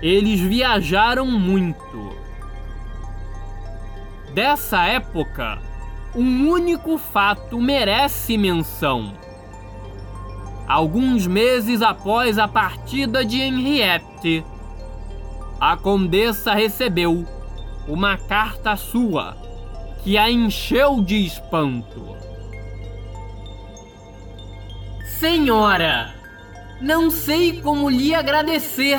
eles 0.02 0.40
viajaram 0.40 1.26
muito. 1.26 2.16
Dessa 4.34 4.86
época, 4.86 5.58
um 6.14 6.48
único 6.48 6.96
fato 6.96 7.60
merece 7.60 8.38
menção. 8.38 9.12
Alguns 10.66 11.26
meses 11.26 11.82
após 11.82 12.38
a 12.38 12.46
partida 12.46 13.24
de 13.24 13.40
Henriette, 13.40 14.44
a 15.60 15.76
condessa 15.76 16.54
recebeu 16.54 17.26
uma 17.86 18.16
carta 18.16 18.76
sua 18.76 19.36
que 20.02 20.16
a 20.16 20.30
encheu 20.30 21.02
de 21.02 21.26
espanto. 21.26 22.16
Senhora, 25.18 26.14
não 26.80 27.10
sei 27.10 27.60
como 27.60 27.90
lhe 27.90 28.14
agradecer 28.14 28.98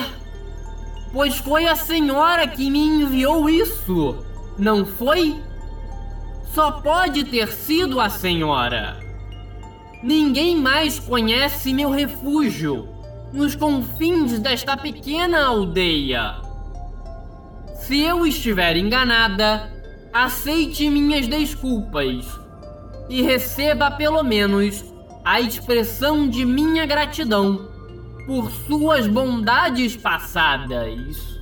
Pois 1.13 1.38
foi 1.38 1.67
a 1.67 1.76
senhora 1.76 2.47
que 2.47 2.69
me 2.69 2.80
enviou 2.80 3.50
isso, 3.50 4.24
não 4.58 4.86
foi? 4.86 5.41
Só 6.54 6.71
pode 6.71 7.26
ter 7.26 7.47
sido 7.50 8.00
a 8.00 8.10
senhora. 8.10 8.97
Ninguém 10.02 10.56
mais 10.56 11.00
conhece 11.00 11.74
meu 11.74 11.89
refúgio 11.89 12.88
nos 13.34 13.56
confins 13.56 14.39
desta 14.39 14.76
pequena 14.76 15.45
aldeia. 15.45 16.36
Se 17.76 18.02
eu 18.02 18.26
estiver 18.26 18.78
enganada, 18.78 19.71
aceite 20.13 20.89
minhas 20.89 21.28
desculpas 21.28 22.26
e 23.10 23.21
receba 23.21 23.91
pelo 23.91 24.24
menos 24.24 24.84
a 25.24 25.39
expressão 25.39 26.28
de 26.28 26.45
minha 26.45 26.86
gratidão 26.86 27.71
por 28.26 28.52
suas 28.52 29.08
bondades 29.08 29.96
passadas. 29.98 31.42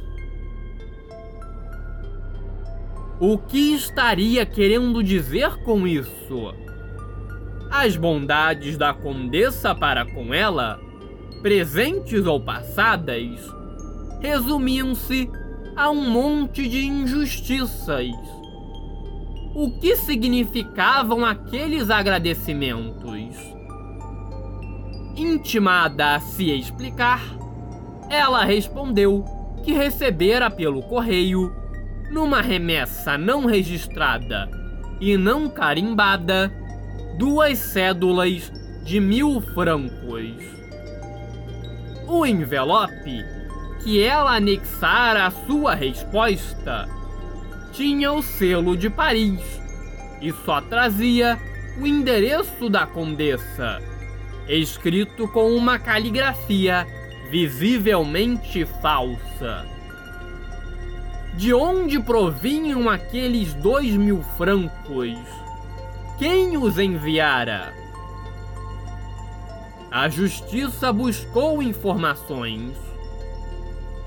O 3.20 3.38
que 3.38 3.74
estaria 3.74 4.46
querendo 4.46 5.04
dizer 5.04 5.58
com 5.64 5.86
isso? 5.86 6.54
As 7.70 7.98
bondades 7.98 8.78
da 8.78 8.94
condessa 8.94 9.76
para 9.76 10.06
com 10.06 10.34
ela, 10.34 10.80
presentes 11.42 12.26
ou 12.26 12.40
passadas, 12.40 13.40
resumiam-se 14.22 15.30
a 15.76 15.90
um 15.90 16.10
monte 16.10 16.68
de 16.68 16.86
injustiças. 16.86 18.08
O 19.54 19.70
que 19.80 19.98
significavam 19.98 21.26
aqueles 21.26 21.90
agradecimentos? 21.90 23.59
Intimada 25.16 26.16
a 26.16 26.20
se 26.20 26.52
explicar, 26.52 27.22
ela 28.10 28.44
respondeu 28.44 29.26
que 29.64 29.74
recebera 29.74 30.50
pelo 30.50 30.82
correio, 30.84 31.54
numa 32.10 32.42
remessa 32.42 33.18
não 33.18 33.46
registrada 33.46 34.50
e 35.00 35.18
não 35.18 35.50
carimbada, 35.50 36.52
duas 37.18 37.58
cédulas 37.58 38.52
de 38.84 39.00
mil 39.00 39.42
francos. 39.42 40.36
O 42.08 42.26
envelope 42.26 43.24
que 43.84 44.02
ela 44.02 44.36
anexara 44.36 45.28
à 45.28 45.32
sua 45.32 45.76
resposta 45.76 46.88
tinha 47.72 48.12
o 48.12 48.22
selo 48.22 48.76
de 48.76 48.90
Paris 48.90 49.42
e 50.22 50.32
só 50.32 50.60
trazia 50.60 51.38
o 51.80 51.88
endereço 51.88 52.70
da 52.70 52.86
condessa, 52.86 53.80
escrito 54.58 55.28
com 55.28 55.52
uma 55.52 55.78
caligrafia 55.78 56.88
visivelmente 57.30 58.66
falsa. 58.82 59.66
De 61.36 61.54
onde 61.54 62.00
provinham 62.00 62.90
aqueles 62.90 63.54
dois 63.54 63.94
mil 63.94 64.24
francos? 64.36 65.16
Quem 66.18 66.58
os 66.58 66.80
enviara? 66.80 67.74
A 69.92 70.10
justiça 70.10 70.92
buscou 70.92 71.62
informações. 71.64 72.76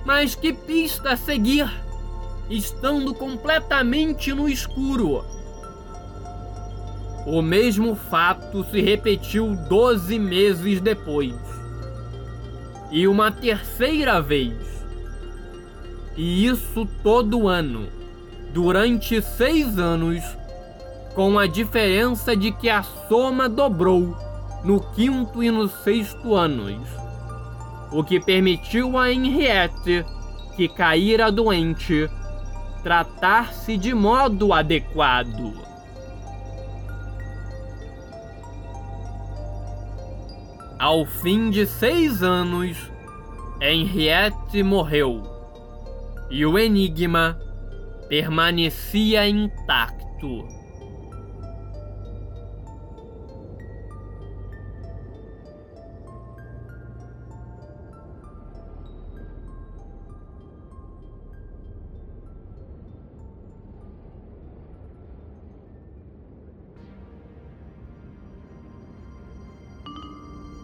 Mas 0.04 0.34
que 0.34 0.52
pista 0.52 1.16
seguir, 1.16 1.70
estando 2.50 3.14
completamente 3.14 4.32
no 4.32 4.48
escuro? 4.48 5.24
O 7.24 7.40
mesmo 7.40 7.94
fato 7.94 8.64
se 8.64 8.80
repetiu 8.80 9.54
doze 9.68 10.18
meses 10.18 10.80
depois. 10.80 11.34
E 12.90 13.06
uma 13.06 13.30
terceira 13.30 14.20
vez. 14.20 14.54
E 16.16 16.46
isso 16.46 16.86
todo 17.02 17.48
ano, 17.48 17.88
durante 18.52 19.22
seis 19.22 19.78
anos 19.78 20.22
com 21.14 21.38
a 21.38 21.46
diferença 21.46 22.36
de 22.36 22.52
que 22.52 22.68
a 22.68 22.82
soma 22.82 23.48
dobrou 23.48 24.16
no 24.64 24.80
quinto 24.92 25.42
e 25.42 25.50
no 25.50 25.68
sexto 25.68 26.34
anos, 26.34 26.80
o 27.90 28.02
que 28.02 28.18
permitiu 28.18 28.96
a 28.96 29.12
Henriette, 29.12 30.04
que 30.56 30.68
caíra 30.68 31.30
doente, 31.30 32.08
tratar-se 32.82 33.76
de 33.76 33.94
modo 33.94 34.52
adequado. 34.52 35.71
Ao 40.82 41.06
fim 41.06 41.48
de 41.48 41.64
seis 41.64 42.24
anos, 42.24 42.76
Henriette 43.60 44.64
morreu 44.64 45.22
e 46.28 46.44
o 46.44 46.58
enigma 46.58 47.38
permanecia 48.08 49.28
intacto. 49.28 50.44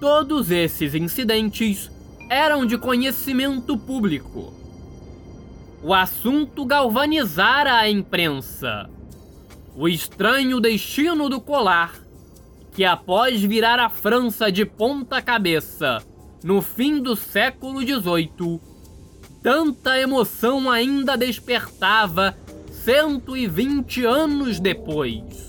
Todos 0.00 0.52
esses 0.52 0.94
incidentes 0.94 1.90
eram 2.30 2.64
de 2.64 2.78
conhecimento 2.78 3.76
público. 3.76 4.54
O 5.82 5.92
assunto 5.92 6.64
galvanizara 6.64 7.74
a 7.74 7.90
imprensa. 7.90 8.88
O 9.76 9.88
estranho 9.88 10.60
destino 10.60 11.28
do 11.28 11.40
colar, 11.40 11.94
que 12.72 12.84
após 12.84 13.42
virar 13.42 13.80
a 13.80 13.88
França 13.88 14.52
de 14.52 14.64
ponta 14.64 15.20
cabeça 15.20 15.98
no 16.44 16.62
fim 16.62 17.02
do 17.02 17.16
século 17.16 17.80
XVIII, 17.80 18.60
tanta 19.42 19.98
emoção 19.98 20.70
ainda 20.70 21.16
despertava 21.16 22.36
120 22.70 24.04
anos 24.04 24.60
depois. 24.60 25.47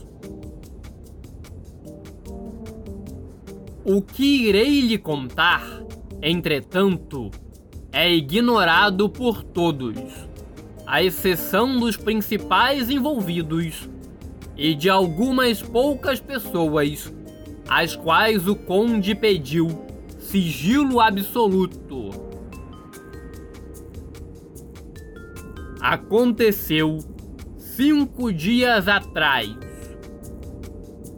O 3.86 4.02
que 4.02 4.48
irei 4.48 4.82
lhe 4.82 4.98
contar, 4.98 5.66
entretanto, 6.22 7.32
é 7.94 8.14
ignorado 8.14 9.10
por 9.10 9.42
todos, 9.42 9.96
à 10.86 11.02
exceção 11.02 11.80
dos 11.80 11.96
principais 11.96 12.90
envolvidos 12.90 13.90
e 14.58 14.76
de 14.76 14.90
algumas 14.90 15.62
poucas 15.62 16.20
pessoas, 16.20 17.14
às 17.70 17.96
quais 17.96 18.48
o 18.48 18.56
conde 18.56 19.16
pediu 19.16 19.68
sigilo 20.20 21.00
absoluto. 21.00 22.10
Aconteceu 25.80 27.00
cinco 27.58 28.34
dias 28.34 28.90
atrás 28.90 29.69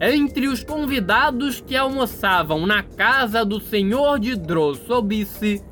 entre 0.04 0.48
os 0.48 0.64
convidados 0.64 1.60
que 1.60 1.76
almoçavam 1.76 2.66
na 2.66 2.82
casa 2.82 3.44
do 3.44 3.60
senhor 3.60 4.18
de 4.18 4.34
Drossobice, 4.34 5.62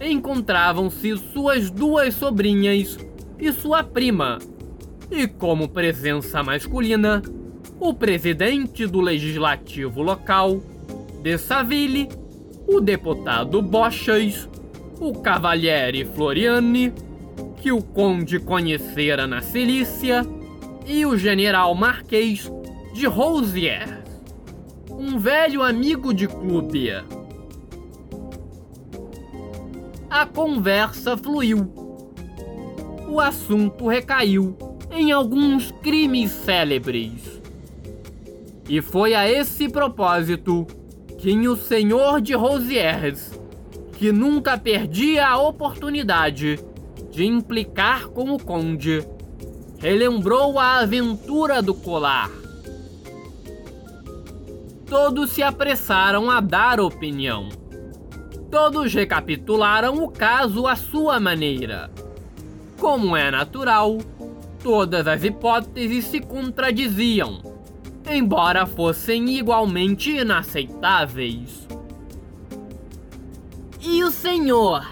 encontravam-se 0.00 1.18
suas 1.18 1.70
duas 1.70 2.14
sobrinhas 2.14 2.98
e 3.38 3.52
sua 3.52 3.84
prima, 3.84 4.38
e 5.10 5.28
como 5.28 5.68
presença 5.68 6.42
masculina, 6.42 7.20
o 7.78 7.92
presidente 7.92 8.86
do 8.86 9.02
legislativo 9.02 10.00
local, 10.00 10.58
de 11.22 11.36
Saville, 11.36 12.08
o 12.66 12.80
deputado 12.80 13.60
Bochas, 13.60 14.48
o 14.98 15.12
cavaliere 15.20 16.06
Floriani, 16.06 16.90
que 17.60 17.70
o 17.70 17.82
conde 17.82 18.40
conhecera 18.40 19.26
na 19.26 19.42
Cilícia, 19.42 20.24
e 20.86 21.04
o 21.04 21.18
general 21.18 21.74
Marquês 21.74 22.50
de 22.92 23.06
Rosier, 23.06 24.02
um 24.90 25.16
velho 25.16 25.62
amigo 25.62 26.12
de 26.12 26.26
clube. 26.26 26.90
A 30.08 30.26
conversa 30.26 31.16
fluiu. 31.16 31.72
O 33.08 33.20
assunto 33.20 33.86
recaiu 33.86 34.56
em 34.90 35.12
alguns 35.12 35.70
crimes 35.82 36.32
célebres. 36.32 37.40
E 38.68 38.80
foi 38.80 39.14
a 39.14 39.30
esse 39.30 39.68
propósito 39.68 40.66
que 41.18 41.48
o 41.48 41.56
senhor 41.56 42.20
de 42.20 42.34
Rosiers, 42.34 43.30
que 43.92 44.10
nunca 44.10 44.58
perdia 44.58 45.28
a 45.28 45.40
oportunidade 45.40 46.58
de 47.10 47.24
implicar 47.24 48.08
com 48.08 48.32
o 48.32 48.38
conde, 48.38 49.06
relembrou 49.78 50.58
a 50.58 50.78
aventura 50.78 51.62
do 51.62 51.74
colar 51.74 52.39
todos 54.90 55.30
se 55.30 55.40
apressaram 55.40 56.28
a 56.28 56.40
dar 56.40 56.80
opinião. 56.80 57.48
Todos 58.50 58.92
recapitularam 58.92 60.02
o 60.02 60.10
caso 60.10 60.66
à 60.66 60.74
sua 60.74 61.20
maneira. 61.20 61.88
Como 62.76 63.16
é 63.16 63.30
natural, 63.30 63.98
todas 64.60 65.06
as 65.06 65.22
hipóteses 65.22 66.06
se 66.06 66.18
contradiziam, 66.18 67.40
embora 68.10 68.66
fossem 68.66 69.38
igualmente 69.38 70.10
inaceitáveis. 70.10 71.68
E 73.80 74.02
o 74.02 74.10
senhor? 74.10 74.90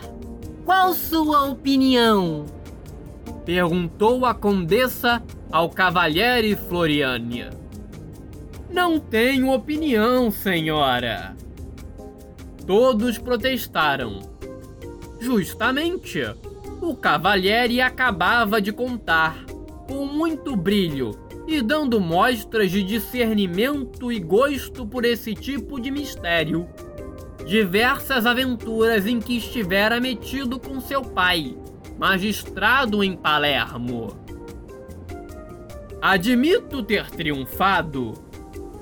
Qual 0.65 0.95
sua 0.95 1.47
opinião? 1.47 2.47
Perguntou 3.45 4.25
a 4.25 4.33
condessa 4.33 5.21
ao 5.51 5.69
Cavaliere 5.69 6.55
Floriane. 6.55 7.58
Não 8.71 8.99
tenho 8.99 9.51
opinião, 9.51 10.31
senhora. 10.31 11.35
Todos 12.67 13.17
protestaram. 13.17 14.21
Justamente, 15.19 16.23
o 16.81 16.95
Cavaliere 16.95 17.81
acabava 17.81 18.61
de 18.61 18.73
contar, 18.73 19.45
com 19.87 20.05
muito 20.05 20.55
brilho 20.55 21.19
e 21.47 21.63
dando 21.63 21.99
mostras 21.99 22.71
de 22.71 22.83
discernimento 22.83 24.13
e 24.13 24.21
gosto 24.21 24.87
por 24.87 25.07
esse 25.07 25.35
tipo 25.35 25.81
de 25.81 25.91
mistério, 25.91 26.69
diversas 27.47 28.27
aventuras 28.27 29.07
em 29.07 29.19
que 29.19 29.39
estivera 29.39 29.99
metido 29.99 30.61
com 30.61 30.79
seu 30.79 31.01
pai, 31.01 31.57
magistrado 31.99 33.03
em 33.03 33.17
Palermo. 33.17 34.09
Admito 36.03 36.83
ter 36.83 37.11
triunfado 37.11 38.28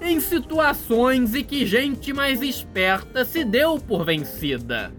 em 0.00 0.20
situações 0.20 1.34
em 1.34 1.44
que 1.44 1.66
gente 1.66 2.12
mais 2.12 2.42
esperta 2.42 3.24
se 3.24 3.44
deu 3.44 3.78
por 3.78 4.04
vencida. 4.04 4.92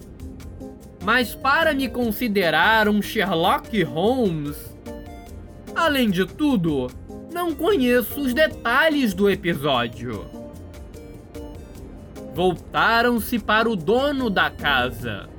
Mas 1.03 1.35
para 1.35 1.73
me 1.73 1.87
considerar 1.87 2.89
um 2.89 3.01
Sherlock 3.01 3.81
Holmes, 3.83 4.57
além 5.75 6.09
de 6.09 6.25
tudo, 6.25 6.87
não 7.31 7.53
conheço 7.53 8.19
os 8.19 8.33
detalhes 8.33 9.13
do 9.13 9.29
episódio. 9.29 10.25
Voltaram-se 12.33 13.39
para 13.39 13.69
o 13.69 13.75
dono 13.75 14.29
da 14.29 14.49
casa. 14.49 15.29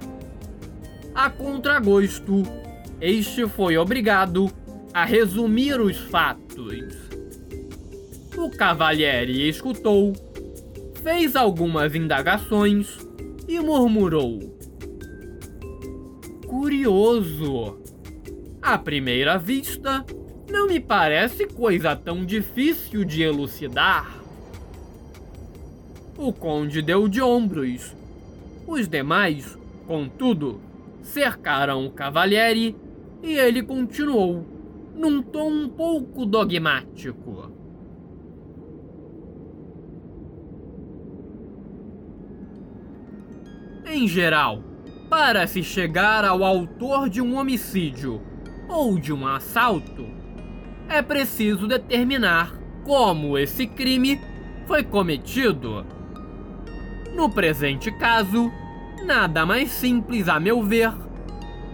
A 1.15 1.29
contragosto, 1.29 2.43
este 3.01 3.47
foi 3.49 3.77
obrigado 3.77 4.51
a 4.95 5.05
resumir 5.05 5.81
os 5.81 5.97
fatos. 5.97 7.08
O 8.39 8.49
Cavaliere 8.49 9.49
escutou, 9.49 10.13
fez 11.03 11.35
algumas 11.35 11.93
indagações 11.97 12.97
e 13.49 13.59
murmurou: 13.59 14.39
Curioso. 16.47 17.81
À 18.63 18.79
primeira 18.79 19.37
vista, 19.39 20.07
não 20.49 20.69
me 20.69 20.79
parece 20.79 21.49
coisa 21.49 21.97
tão 21.97 22.25
difícil 22.25 23.05
de 23.05 23.23
elucidar. 23.23 24.23
O 26.17 26.33
conde 26.33 26.81
deu 26.81 27.09
de 27.09 27.21
ombros. 27.21 27.93
Os 28.69 28.87
demais, 28.87 29.59
contudo, 29.85 30.61
cercaram 31.03 31.85
o 31.85 31.91
Cavaliere 31.91 32.77
e 33.21 33.35
ele 33.35 33.65
continuou, 33.65 34.47
num 34.95 35.21
tom 35.21 35.51
um 35.51 35.69
pouco 35.69 36.25
dogmático. 36.25 37.58
Em 43.91 44.07
geral, 44.07 44.63
para 45.09 45.47
se 45.47 45.63
chegar 45.63 46.23
ao 46.23 46.45
autor 46.45 47.09
de 47.09 47.23
um 47.23 47.39
homicídio 47.39 48.21
ou 48.69 48.99
de 48.99 49.15
um 49.15 49.27
assalto, 49.27 50.07
é 50.89 51.01
preciso 51.01 51.67
determinar 51.67 52.53
como 52.85 53.39
esse 53.39 53.67
crime 53.67 54.21
foi 54.67 54.85
cometido. 54.85 55.87
No 57.15 57.31
presente 57.31 57.91
caso, 57.91 58.53
nada 59.07 59.47
mais 59.47 59.71
simples 59.71 60.29
a 60.29 60.39
meu 60.39 60.63
ver, 60.63 60.93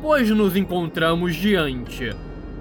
pois 0.00 0.31
nos 0.31 0.57
encontramos 0.57 1.35
diante 1.35 2.11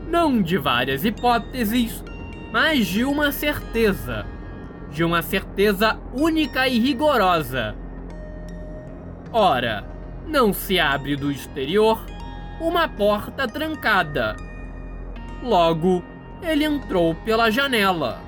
não 0.09 0.41
de 0.41 0.57
várias 0.57 1.05
hipóteses, 1.05 2.03
mas 2.51 2.87
de 2.87 3.03
uma 3.03 3.31
certeza, 3.31 4.25
de 4.91 5.03
uma 5.03 5.21
certeza 5.21 5.99
única 6.13 6.67
e 6.67 6.79
rigorosa. 6.79 7.82
Ora, 9.35 9.83
não 10.27 10.53
se 10.53 10.79
abre 10.79 11.15
do 11.15 11.31
exterior 11.31 11.99
uma 12.61 12.87
porta 12.87 13.47
trancada. 13.47 14.35
Logo, 15.41 16.03
ele 16.43 16.63
entrou 16.63 17.15
pela 17.15 17.49
janela. 17.49 18.19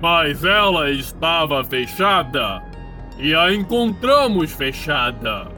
Mas 0.00 0.44
ela 0.44 0.88
estava 0.88 1.64
fechada 1.64 2.62
e 3.18 3.34
a 3.34 3.52
encontramos 3.52 4.52
fechada, 4.52 5.48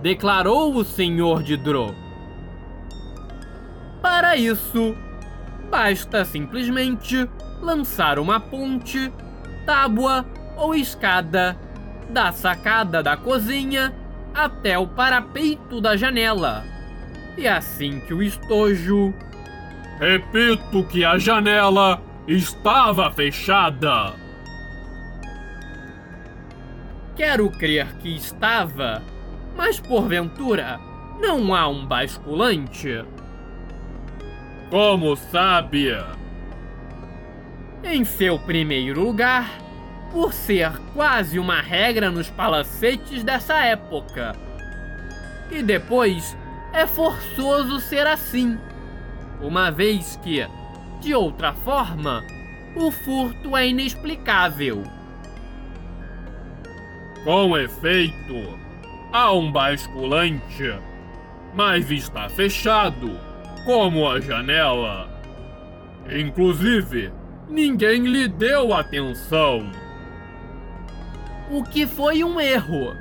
declarou 0.00 0.72
o 0.76 0.84
senhor 0.84 1.42
de 1.42 1.56
Dro. 1.56 1.96
Para 4.00 4.36
isso, 4.36 4.96
basta 5.68 6.24
simplesmente 6.24 7.28
lançar 7.60 8.20
uma 8.20 8.38
ponte, 8.38 9.12
tábua 9.66 10.24
ou 10.56 10.76
escada 10.76 11.65
da 12.08 12.32
sacada 12.32 13.02
da 13.02 13.16
cozinha 13.16 13.92
até 14.34 14.78
o 14.78 14.86
parapeito 14.86 15.80
da 15.80 15.96
janela. 15.96 16.64
E 17.36 17.46
assim 17.46 18.00
que 18.00 18.14
o 18.14 18.22
estojo. 18.22 19.12
Repito 19.98 20.84
que 20.84 21.04
a 21.04 21.18
janela 21.18 22.00
estava 22.28 23.10
fechada. 23.10 24.14
Quero 27.16 27.48
crer 27.50 27.86
que 27.96 28.14
estava, 28.14 29.02
mas 29.56 29.80
porventura 29.80 30.78
não 31.18 31.54
há 31.54 31.66
um 31.66 31.86
basculante? 31.86 33.02
Como 34.68 35.16
sabe? 35.16 35.96
Em 37.82 38.04
seu 38.04 38.38
primeiro 38.38 39.02
lugar, 39.02 39.48
por 40.16 40.32
ser 40.32 40.72
quase 40.94 41.38
uma 41.38 41.60
regra 41.60 42.10
nos 42.10 42.30
palacetes 42.30 43.22
dessa 43.22 43.62
época. 43.62 44.34
E 45.50 45.62
depois, 45.62 46.34
é 46.72 46.86
forçoso 46.86 47.78
ser 47.80 48.06
assim, 48.06 48.58
uma 49.42 49.70
vez 49.70 50.18
que, 50.24 50.48
de 51.02 51.14
outra 51.14 51.52
forma, 51.52 52.24
o 52.74 52.90
furto 52.90 53.54
é 53.54 53.68
inexplicável. 53.68 54.84
Com 57.22 57.54
efeito, 57.54 58.58
há 59.12 59.30
um 59.34 59.52
basculante, 59.52 60.80
mas 61.54 61.90
está 61.90 62.26
fechado, 62.30 63.20
como 63.66 64.08
a 64.08 64.18
janela. 64.18 65.10
Inclusive, 66.10 67.12
ninguém 67.50 68.06
lhe 68.06 68.26
deu 68.26 68.72
atenção 68.72 69.70
o 71.50 71.62
que 71.62 71.86
foi 71.86 72.24
um 72.24 72.40
erro, 72.40 72.96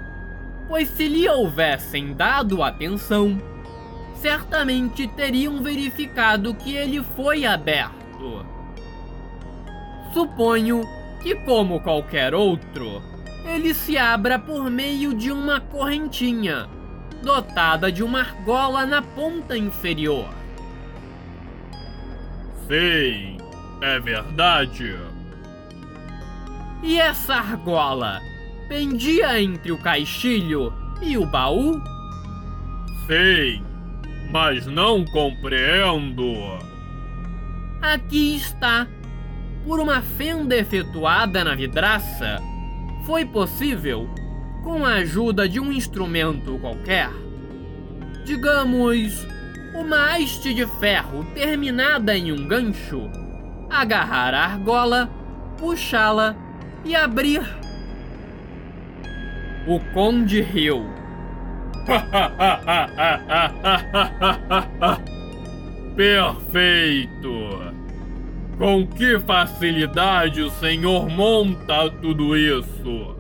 pois 0.68 0.90
se 0.90 1.08
lhe 1.08 1.28
houvessem 1.28 2.14
dado 2.14 2.62
atenção, 2.62 3.42
certamente 4.16 5.08
teriam 5.08 5.62
verificado 5.62 6.54
que 6.54 6.76
ele 6.76 7.04
foi 7.16 7.46
aberto. 7.46 8.46
Suponho 10.14 10.84
que, 11.22 11.36
como 11.36 11.82
qualquer 11.82 12.34
outro, 12.34 13.02
ele 13.46 13.74
se 13.74 13.98
abra 13.98 14.40
por 14.40 14.70
meio 14.70 15.14
de 15.14 15.32
uma 15.32 15.60
correntinha, 15.60 16.68
dotada 17.22 17.92
de 17.92 18.04
uma 18.04 18.20
argola 18.20 18.86
na 18.86 19.02
ponta 19.02 19.58
inferior. 19.58 20.30
Sim, 22.68 23.38
é 23.82 24.00
verdade. 24.00 24.96
E 26.82 27.00
essa 27.00 27.36
argola 27.36 28.20
pendia 28.68 29.42
entre 29.42 29.72
o 29.72 29.78
caixilho 29.78 30.74
e 31.02 31.18
o 31.18 31.26
baú? 31.26 31.82
Sim, 33.08 33.64
mas 34.32 34.66
não 34.66 35.06
compreendo. 35.06 36.34
Aqui 37.82 38.36
está. 38.36 38.88
Por 39.64 39.80
uma 39.80 40.02
fenda 40.02 40.56
efetuada 40.56 41.44
na 41.44 41.56
vidraça, 41.56 42.40
foi 43.06 43.26
possível, 43.26 44.08
com 44.64 44.86
a 44.86 44.96
ajuda 44.96 45.50
de 45.50 45.60
um 45.60 45.72
instrumento 45.72 46.58
qualquer, 46.60 47.10
digamos, 48.24 49.26
uma 49.74 50.16
haste 50.16 50.54
de 50.54 50.66
ferro 50.80 51.24
terminada 51.34 52.16
em 52.16 52.32
um 52.32 52.48
gancho, 52.48 53.10
agarrar 53.70 54.34
a 54.34 54.46
argola, 54.46 55.10
puxá-la 55.58 56.36
e 56.84 56.96
abrir 56.96 57.44
o 59.68 59.80
Conde 59.94 60.42
riu. 60.42 60.86
Perfeito! 65.96 67.76
Com 68.58 68.88
que 68.88 69.20
facilidade 69.20 70.42
o 70.42 70.50
senhor 70.50 71.10
monta 71.10 71.90
tudo 72.02 72.38
isso? 72.38 73.16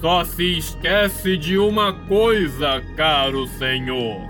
Só 0.00 0.24
se 0.24 0.58
esquece 0.58 1.36
de 1.36 1.58
uma 1.58 1.92
coisa, 1.92 2.80
caro 2.96 3.46
senhor. 3.46 4.20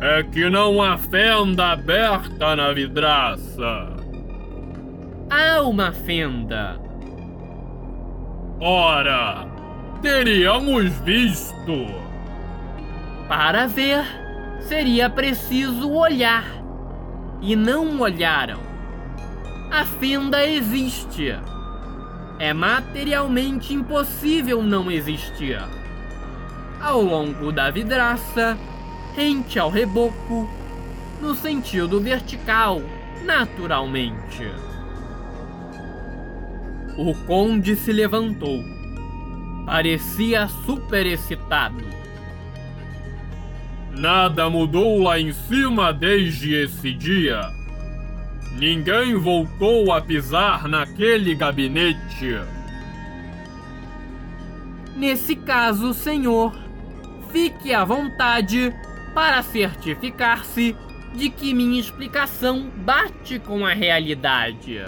É 0.00 0.22
que 0.22 0.48
não 0.48 0.80
há 0.80 0.96
fenda 0.96 1.72
aberta 1.72 2.54
na 2.54 2.72
vidraça. 2.72 3.88
Há 5.30 5.62
uma 5.62 5.90
fenda. 5.92 6.78
Ora, 8.60 9.46
teríamos 10.02 10.90
visto. 11.04 11.86
Para 13.28 13.66
ver, 13.66 14.04
seria 14.60 15.08
preciso 15.08 15.92
olhar 15.92 16.44
e 17.40 17.54
não 17.54 18.00
olharam. 18.00 18.58
A 19.70 19.84
fenda 19.84 20.44
existe. 20.44 21.34
É 22.38 22.52
materialmente 22.52 23.74
impossível 23.74 24.62
não 24.62 24.90
existir. 24.90 25.62
Ao 26.80 27.00
longo 27.02 27.52
da 27.52 27.70
vidraça, 27.70 28.56
rente 29.14 29.58
ao 29.58 29.68
reboco, 29.68 30.48
no 31.20 31.34
sentido 31.34 32.00
vertical, 32.00 32.80
naturalmente. 33.24 34.50
O 36.96 37.14
conde 37.26 37.76
se 37.76 37.92
levantou. 37.92 38.79
Parecia 39.66 40.48
super 40.64 41.06
excitado. 41.06 41.84
Nada 43.92 44.48
mudou 44.48 45.02
lá 45.02 45.18
em 45.18 45.32
cima 45.32 45.92
desde 45.92 46.54
esse 46.54 46.92
dia. 46.92 47.40
Ninguém 48.52 49.14
voltou 49.14 49.92
a 49.92 50.00
pisar 50.00 50.68
naquele 50.68 51.34
gabinete. 51.34 52.38
Nesse 54.96 55.34
caso, 55.36 55.94
senhor, 55.94 56.52
fique 57.32 57.72
à 57.72 57.84
vontade 57.84 58.74
para 59.14 59.42
certificar-se 59.42 60.76
de 61.14 61.30
que 61.30 61.54
minha 61.54 61.80
explicação 61.80 62.70
bate 62.76 63.38
com 63.38 63.64
a 63.64 63.72
realidade. 63.72 64.84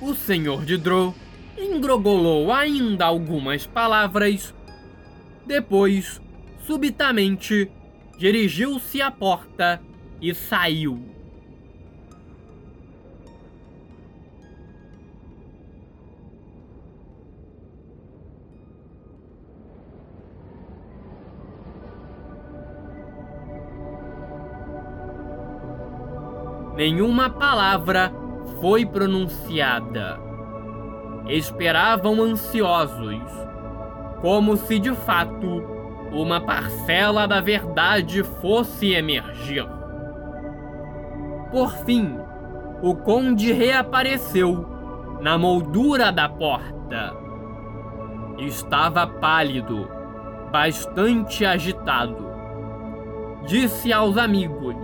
O 0.00 0.14
senhor 0.14 0.64
de 0.64 0.76
Drow 0.76 1.14
engrogolou 1.58 2.52
ainda 2.52 3.06
algumas 3.06 3.66
palavras 3.66 4.54
depois, 5.44 6.20
subitamente, 6.66 7.70
dirigiu-se 8.16 9.02
à 9.02 9.10
porta 9.10 9.80
e 10.20 10.34
saiu. 10.34 11.02
Nenhuma 26.76 27.28
palavra 27.28 28.12
foi 28.60 28.86
pronunciada. 28.86 30.31
Esperavam 31.28 32.20
ansiosos 32.22 33.42
como 34.22 34.56
se 34.56 34.78
de 34.78 34.94
fato 34.94 35.64
uma 36.12 36.40
parcela 36.40 37.26
da 37.26 37.40
verdade 37.40 38.22
fosse 38.22 38.92
emergir. 38.92 39.66
Por 41.50 41.72
fim, 41.84 42.16
o 42.80 42.94
conde 42.94 43.52
reapareceu 43.52 44.64
na 45.20 45.36
moldura 45.36 46.12
da 46.12 46.28
porta. 46.28 47.14
Estava 48.38 49.06
pálido, 49.06 49.88
bastante 50.52 51.44
agitado. 51.44 52.30
Disse 53.46 53.92
aos 53.92 54.16
amigos, 54.16 54.76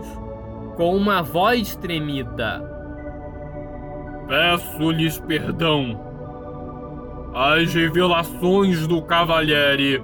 com 0.76 0.97
uma 0.97 1.22
voz 1.22 1.76
tremida: 1.76 2.61
Peço-lhes 4.26 5.20
perdão 5.20 6.07
as 7.35 7.74
revelações 7.74 8.87
do 8.87 9.03
Cavaliere 9.03 10.03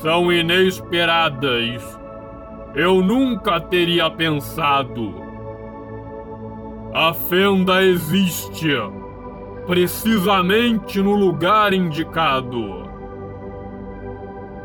são 0.00 0.32
inesperadas. 0.32 2.00
Eu 2.74 3.02
nunca 3.02 3.60
teria 3.60 4.10
pensado. 4.10 5.14
A 6.94 7.14
fenda 7.14 7.82
existe, 7.82 8.70
precisamente 9.66 11.00
no 11.00 11.14
lugar 11.14 11.72
indicado. 11.72 12.82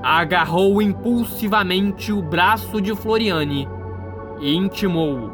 Agarrou 0.01 0.81
impulsivamente 0.81 2.11
o 2.11 2.21
braço 2.21 2.81
de 2.81 2.95
Floriane 2.95 3.67
e 4.39 4.55
intimou, 4.55 5.31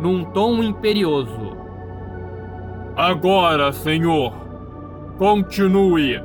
num 0.00 0.24
tom 0.24 0.62
imperioso: 0.62 1.56
Agora, 2.96 3.72
senhor 3.72 4.39
Continue. 5.20 6.18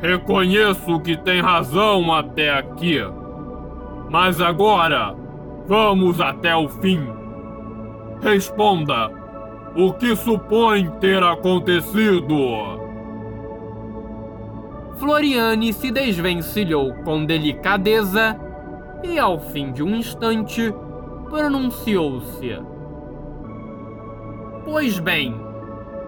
Reconheço 0.00 1.00
que 1.00 1.16
tem 1.16 1.40
razão 1.40 2.12
até 2.12 2.48
aqui. 2.48 3.00
Mas 4.08 4.40
agora, 4.40 5.16
vamos 5.66 6.20
até 6.20 6.54
o 6.54 6.68
fim. 6.68 7.00
Responda: 8.22 9.10
o 9.74 9.92
que 9.94 10.14
supõe 10.14 10.88
ter 11.00 11.24
acontecido? 11.24 12.36
Floriane 14.96 15.72
se 15.72 15.90
desvencilhou 15.90 16.94
com 17.02 17.26
delicadeza 17.26 18.38
e, 19.02 19.18
ao 19.18 19.40
fim 19.40 19.72
de 19.72 19.82
um 19.82 19.92
instante, 19.92 20.72
pronunciou-se. 21.28 22.60
Pois 24.64 25.00
bem, 25.00 25.34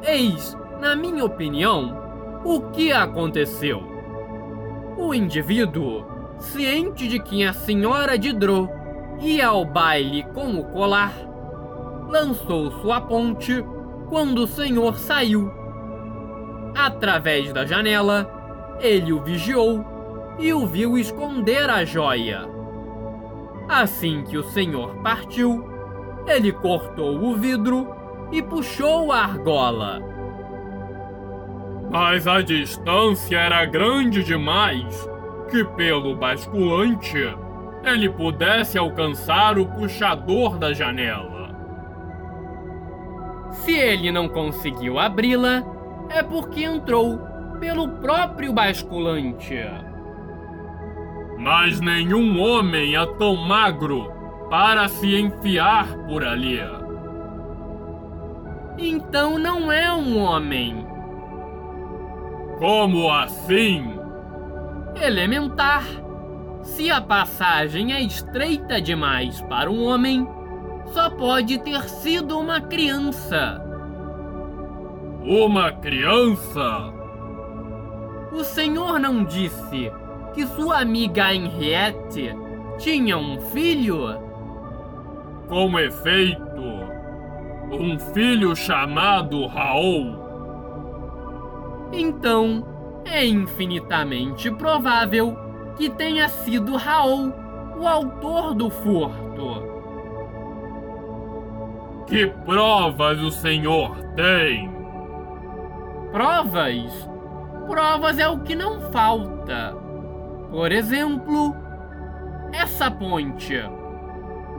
eis 0.07 0.57
na 0.81 0.95
minha 0.95 1.25
opinião, 1.25 1.97
o 2.45 2.61
que 2.71 2.93
aconteceu? 2.93 3.83
O 4.97 5.15
indivíduo, 5.15 6.05
ciente 6.39 7.09
de 7.09 7.19
que 7.19 7.45
a 7.45 7.53
senhora 7.53 8.19
de 8.19 8.33
Dro 8.33 8.69
ia 9.21 9.49
ao 9.49 9.65
baile 9.65 10.23
com 10.35 10.59
o 10.59 10.65
colar, 10.65 11.13
lançou 12.09 12.71
sua 12.83 13.01
ponte 13.01 13.65
quando 14.09 14.41
o 14.41 14.47
senhor 14.47 14.99
saiu. 14.99 15.51
Através 16.75 17.53
da 17.53 17.65
janela, 17.65 18.31
ele 18.81 19.13
o 19.13 19.23
vigiou 19.23 19.85
e 20.39 20.53
o 20.53 20.67
viu 20.67 20.99
esconder 20.99 21.71
a 21.71 21.85
joia. 21.85 22.47
Assim 23.69 24.23
que 24.25 24.37
o 24.37 24.45
senhor 24.45 24.95
partiu, 24.97 25.67
ele 26.27 26.53
cortou 26.53 27.19
o 27.19 27.35
vidro 27.35 27.89
e 28.31 28.43
puxou 28.43 29.11
a 29.11 29.23
argola 29.23 30.16
mas 31.91 32.27
a 32.27 32.43
distância 32.43 33.39
era 33.39 33.65
grande 33.65 34.23
demais 34.23 35.09
que, 35.51 35.65
pelo 35.65 36.17
basculante, 36.17 37.35
ele 37.85 38.09
pudesse 38.11 38.77
alcançar 38.77 39.59
o 39.59 39.67
puxador 39.67 40.59
da 40.59 40.73
janela. 40.73 41.37
Se 43.51 43.73
ele 43.73 44.11
não 44.11 44.29
conseguiu 44.29 44.99
abri-la, 44.99 45.63
é 46.11 46.23
porque 46.23 46.65
entrou 46.65 47.19
pelo 47.59 47.89
próprio 47.89 48.53
basculante. 48.53 49.59
Mas 51.39 51.81
nenhum 51.81 52.41
homem 52.41 52.97
é 52.97 53.07
tão 53.19 53.37
magro 53.37 54.13
para 54.51 54.89
se 54.89 55.17
enfiar 55.17 55.87
por 56.07 56.25
ali. 56.25 56.61
Então 58.79 59.39
não 59.39 59.73
é 59.73 59.93
um 59.93 60.19
homem 60.19 60.86
como 62.59 63.11
assim? 63.11 63.99
Elementar. 65.01 65.85
Se 66.63 66.91
a 66.91 67.01
passagem 67.01 67.93
é 67.93 68.03
estreita 68.03 68.81
demais 68.81 69.41
para 69.43 69.71
um 69.71 69.85
homem, 69.85 70.27
só 70.87 71.11
pode 71.11 71.59
ter 71.59 71.83
sido 71.89 72.39
uma 72.39 72.61
criança. 72.61 73.63
Uma 75.23 75.73
criança? 75.73 76.93
O 78.33 78.43
senhor 78.43 78.99
não 78.99 79.25
disse 79.25 79.93
que 80.35 80.47
sua 80.47 80.81
amiga 80.81 81.33
Henriette 81.33 82.35
tinha 82.79 83.17
um 83.17 83.41
filho? 83.41 84.19
Com 85.49 85.79
efeito, 85.79 86.43
um 87.71 87.99
filho 88.13 88.55
chamado 88.57 89.47
Raul. 89.47 90.26
Então, 91.93 92.65
é 93.05 93.25
infinitamente 93.25 94.51
provável 94.51 95.37
que 95.77 95.89
tenha 95.89 96.29
sido 96.29 96.77
Raul 96.77 97.33
o 97.79 97.87
autor 97.87 98.55
do 98.55 98.71
furto. 98.71 99.63
Que 102.07 102.27
provas 102.27 103.21
o 103.21 103.31
senhor 103.31 103.97
tem? 104.15 104.71
Provas? 106.11 107.09
Provas 107.67 108.19
é 108.19 108.29
o 108.29 108.41
que 108.41 108.55
não 108.55 108.81
falta. 108.93 109.77
Por 110.51 110.73
exemplo, 110.73 111.55
essa 112.53 112.91
ponte. 112.91 113.61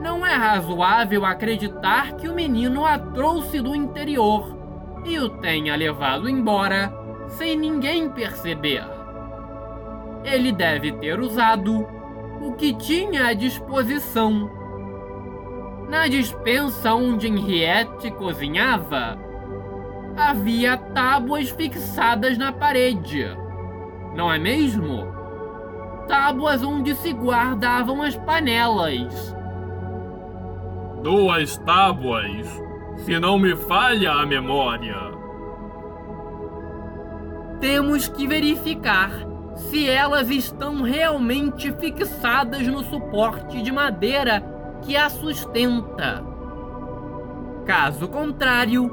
Não 0.00 0.24
é 0.24 0.34
razoável 0.34 1.24
acreditar 1.24 2.12
que 2.12 2.28
o 2.28 2.34
menino 2.34 2.84
a 2.84 2.98
trouxe 2.98 3.60
do 3.60 3.74
interior 3.74 4.56
e 5.04 5.18
o 5.18 5.28
tenha 5.28 5.74
levado 5.74 6.28
embora 6.28 6.92
sem 7.28 7.56
ninguém 7.56 8.08
perceber. 8.10 8.84
Ele 10.24 10.52
deve 10.52 10.92
ter 10.92 11.20
usado 11.20 11.86
o 12.40 12.52
que 12.52 12.74
tinha 12.74 13.26
à 13.26 13.32
disposição. 13.32 14.50
Na 15.88 16.06
dispensa 16.06 16.92
onde 16.92 17.28
Henriette 17.28 18.10
cozinhava, 18.10 19.18
havia 20.16 20.76
tábuas 20.76 21.50
fixadas 21.50 22.36
na 22.36 22.52
parede. 22.52 23.24
Não 24.14 24.30
é 24.32 24.38
mesmo? 24.38 25.06
Tábuas 26.06 26.62
onde 26.62 26.94
se 26.94 27.12
guardavam 27.12 28.02
as 28.02 28.16
panelas. 28.16 29.36
Duas 31.02 31.56
tábuas, 31.58 32.62
se 32.96 33.18
não 33.20 33.38
me 33.38 33.54
falha 33.54 34.12
a 34.12 34.26
memória. 34.26 35.17
Temos 37.60 38.06
que 38.06 38.26
verificar 38.26 39.10
se 39.56 39.88
elas 39.88 40.30
estão 40.30 40.82
realmente 40.82 41.72
fixadas 41.72 42.64
no 42.66 42.84
suporte 42.84 43.60
de 43.60 43.72
madeira 43.72 44.42
que 44.82 44.96
a 44.96 45.10
sustenta. 45.10 46.24
Caso 47.66 48.06
contrário, 48.08 48.90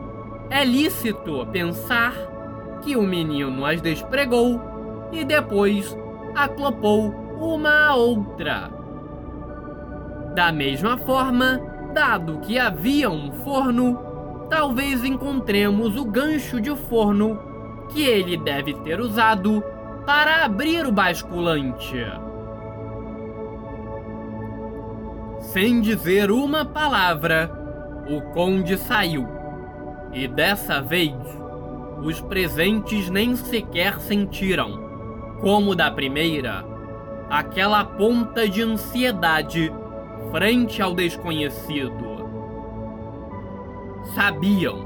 é 0.50 0.66
lícito 0.66 1.46
pensar 1.52 2.14
que 2.82 2.96
o 2.96 3.04
menino 3.04 3.66
as 3.66 3.80
despregou 3.82 4.60
e 5.12 5.24
depois 5.24 5.96
aclopou 6.36 7.14
uma 7.40 7.90
a 7.90 7.96
outra. 7.96 8.72
Da 10.34 10.52
mesma 10.52 10.98
forma, 10.98 11.62
dado 11.94 12.40
que 12.40 12.58
havia 12.58 13.10
um 13.12 13.32
forno, 13.32 14.00
talvez 14.50 15.04
encontremos 15.04 15.96
o 15.96 16.04
gancho 16.04 16.60
de 16.60 16.76
forno 16.76 17.45
que 17.90 18.04
ele 18.04 18.38
deve 18.38 18.74
ter 18.76 19.00
usado 19.00 19.64
para 20.06 20.46
abrir 20.46 20.86
o 20.86 20.92
basculante. 20.92 22.06
Sem 25.40 25.82
dizer 25.82 26.32
uma 26.32 26.66
palavra, 26.66 27.52
o 28.10 28.22
conde 28.34 28.78
saiu. 28.78 29.28
E 30.14 30.28
dessa 30.28 30.82
vez, 30.82 31.14
os 32.04 32.22
presentes 32.22 33.10
nem 33.10 33.36
sequer 33.36 34.00
sentiram, 34.00 35.38
como 35.42 35.76
da 35.76 35.90
primeira, 35.90 36.66
aquela 37.30 37.84
ponta 37.84 38.48
de 38.48 38.62
ansiedade 38.62 39.72
frente 40.32 40.82
ao 40.82 40.94
desconhecido. 40.94 42.16
Sabiam, 44.14 44.85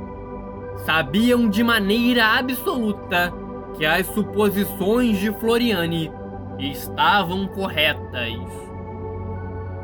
sabiam 0.85 1.49
de 1.49 1.63
maneira 1.63 2.37
absoluta 2.37 3.33
que 3.75 3.85
as 3.85 4.05
suposições 4.07 5.17
de 5.17 5.31
Floriane 5.33 6.11
estavam 6.57 7.47
corretas. 7.47 8.33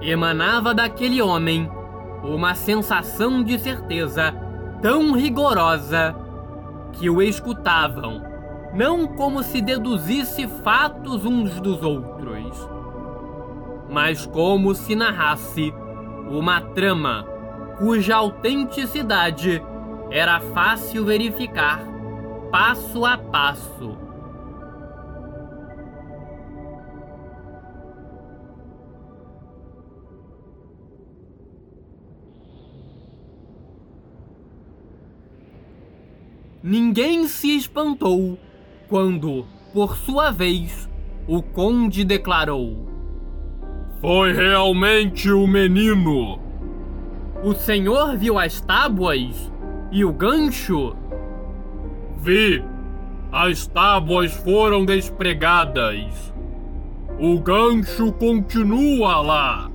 Emanava 0.02 0.74
daquele 0.74 1.22
homem 1.22 1.70
uma 2.24 2.56
sensação 2.56 3.44
de 3.44 3.58
certeza 3.60 4.34
tão 4.82 5.14
rigorosa 5.14 6.16
que 6.94 7.10
o 7.10 7.22
escutavam, 7.22 8.22
não 8.74 9.08
como 9.08 9.44
se 9.44 9.62
deduzisse 9.62 10.48
fatos 10.64 11.26
uns 11.26 11.60
dos 11.60 11.82
outros, 11.82 12.70
mas 13.90 14.26
como 14.26 14.74
se 14.74 14.96
narrasse 14.96 15.74
uma 16.30 16.60
trama 16.60 17.26
cuja 17.78 18.16
autenticidade 18.16 19.62
era 20.12 20.40
fácil 20.40 21.06
verificar 21.06 21.96
passo 22.52 23.06
a 23.06 23.18
passo. 23.18 23.98
Ninguém 36.64 37.28
se 37.28 37.56
espantou 37.56 38.40
quando, 38.88 39.46
por 39.72 39.96
sua 39.98 40.32
vez, 40.32 40.90
o 41.28 41.44
conde 41.44 42.04
declarou: 42.04 42.88
Foi 44.02 44.34
realmente 44.34 45.30
o 45.30 45.46
menino. 45.46 46.40
O 47.44 47.54
senhor 47.54 48.18
viu 48.18 48.40
as 48.40 48.60
tábuas 48.62 49.52
e 49.96 50.04
o 50.04 50.12
gancho? 50.12 50.94
Vi. 52.18 52.62
As 53.32 53.66
tábuas 53.66 54.34
foram 54.34 54.84
despregadas. 54.84 56.34
O 57.18 57.40
gancho 57.40 58.12
continua 58.12 59.22
lá. 59.22 59.72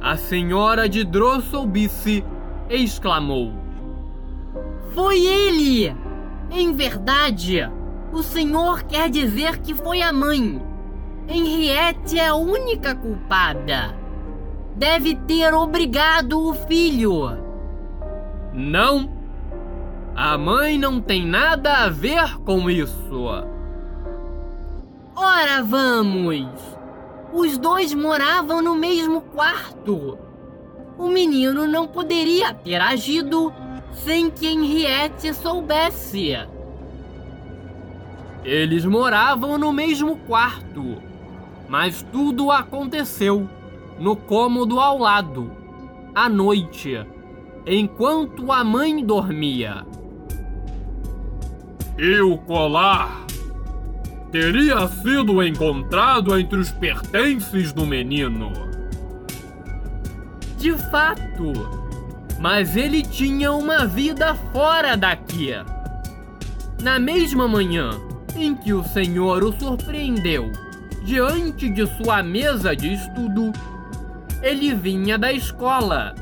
A 0.00 0.16
senhora 0.16 0.88
de 0.88 1.02
Drosselbice 1.02 2.24
exclamou: 2.70 3.52
foi 4.94 5.18
ele! 5.18 5.92
Em 6.48 6.72
verdade, 6.74 7.68
o 8.12 8.22
senhor 8.22 8.84
quer 8.84 9.10
dizer 9.10 9.58
que 9.58 9.74
foi 9.74 10.00
a 10.00 10.12
mãe. 10.12 10.62
Henriette 11.28 12.20
é 12.20 12.28
a 12.28 12.36
única 12.36 12.94
culpada. 12.94 13.96
Deve 14.76 15.16
ter 15.16 15.52
obrigado 15.52 16.40
o 16.40 16.54
filho. 16.54 17.47
Não. 18.58 19.08
A 20.16 20.36
mãe 20.36 20.76
não 20.76 21.00
tem 21.00 21.24
nada 21.24 21.84
a 21.84 21.88
ver 21.88 22.38
com 22.38 22.68
isso. 22.68 23.24
Ora, 25.14 25.62
vamos! 25.62 26.48
Os 27.32 27.56
dois 27.56 27.94
moravam 27.94 28.60
no 28.60 28.74
mesmo 28.74 29.20
quarto. 29.20 30.18
O 30.98 31.06
menino 31.06 31.68
não 31.68 31.86
poderia 31.86 32.52
ter 32.52 32.80
agido 32.80 33.52
sem 33.92 34.28
que 34.28 34.48
Henriette 34.48 35.32
soubesse. 35.34 36.36
Eles 38.44 38.84
moravam 38.84 39.56
no 39.56 39.72
mesmo 39.72 40.16
quarto, 40.26 40.96
mas 41.68 42.02
tudo 42.10 42.50
aconteceu 42.50 43.48
no 44.00 44.16
cômodo 44.16 44.80
ao 44.80 44.98
lado, 44.98 45.52
à 46.12 46.28
noite, 46.28 47.06
enquanto 47.68 48.50
a 48.50 48.64
mãe 48.64 49.04
dormia. 49.04 49.84
E 51.98 52.20
o 52.20 52.38
colar 52.38 53.26
teria 54.32 54.86
sido 54.88 55.42
encontrado 55.42 56.38
entre 56.38 56.58
os 56.58 56.70
pertences 56.70 57.72
do 57.72 57.86
menino. 57.86 58.52
De 60.56 60.72
fato, 60.90 61.52
mas 62.40 62.76
ele 62.76 63.02
tinha 63.02 63.52
uma 63.52 63.86
vida 63.86 64.34
fora 64.52 64.96
daqui. 64.96 65.50
Na 66.82 66.98
mesma 66.98 67.46
manhã 67.46 67.90
em 68.36 68.54
que 68.54 68.72
o 68.72 68.84
Senhor 68.84 69.42
o 69.42 69.52
surpreendeu 69.58 70.50
diante 71.04 71.68
de 71.68 71.86
sua 71.96 72.22
mesa 72.22 72.76
de 72.76 72.92
estudo, 72.92 73.52
ele 74.42 74.74
vinha 74.74 75.18
da 75.18 75.32
escola. 75.32 76.14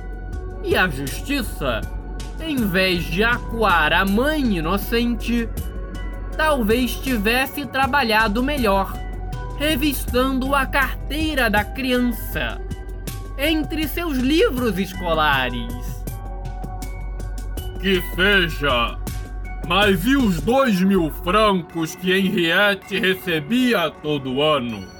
E 0.66 0.76
a 0.76 0.88
justiça, 0.88 1.80
em 2.40 2.56
vez 2.56 3.04
de 3.04 3.22
acuar 3.22 3.92
a 3.92 4.04
mãe 4.04 4.58
inocente, 4.58 5.48
talvez 6.36 6.96
tivesse 6.96 7.64
trabalhado 7.64 8.42
melhor, 8.42 8.92
revistando 9.58 10.54
a 10.54 10.66
carteira 10.66 11.48
da 11.48 11.64
criança 11.64 12.60
entre 13.38 13.86
seus 13.86 14.18
livros 14.18 14.78
escolares 14.78 15.96
que 17.86 18.02
seja. 18.16 18.98
Mas 19.68 20.04
e 20.04 20.16
os 20.16 20.40
dois 20.40 20.80
mil 20.80 21.08
francos 21.22 21.94
que 21.94 22.12
Henriette 22.12 22.98
recebia 22.98 23.90
todo 23.90 24.42
ano? 24.42 24.95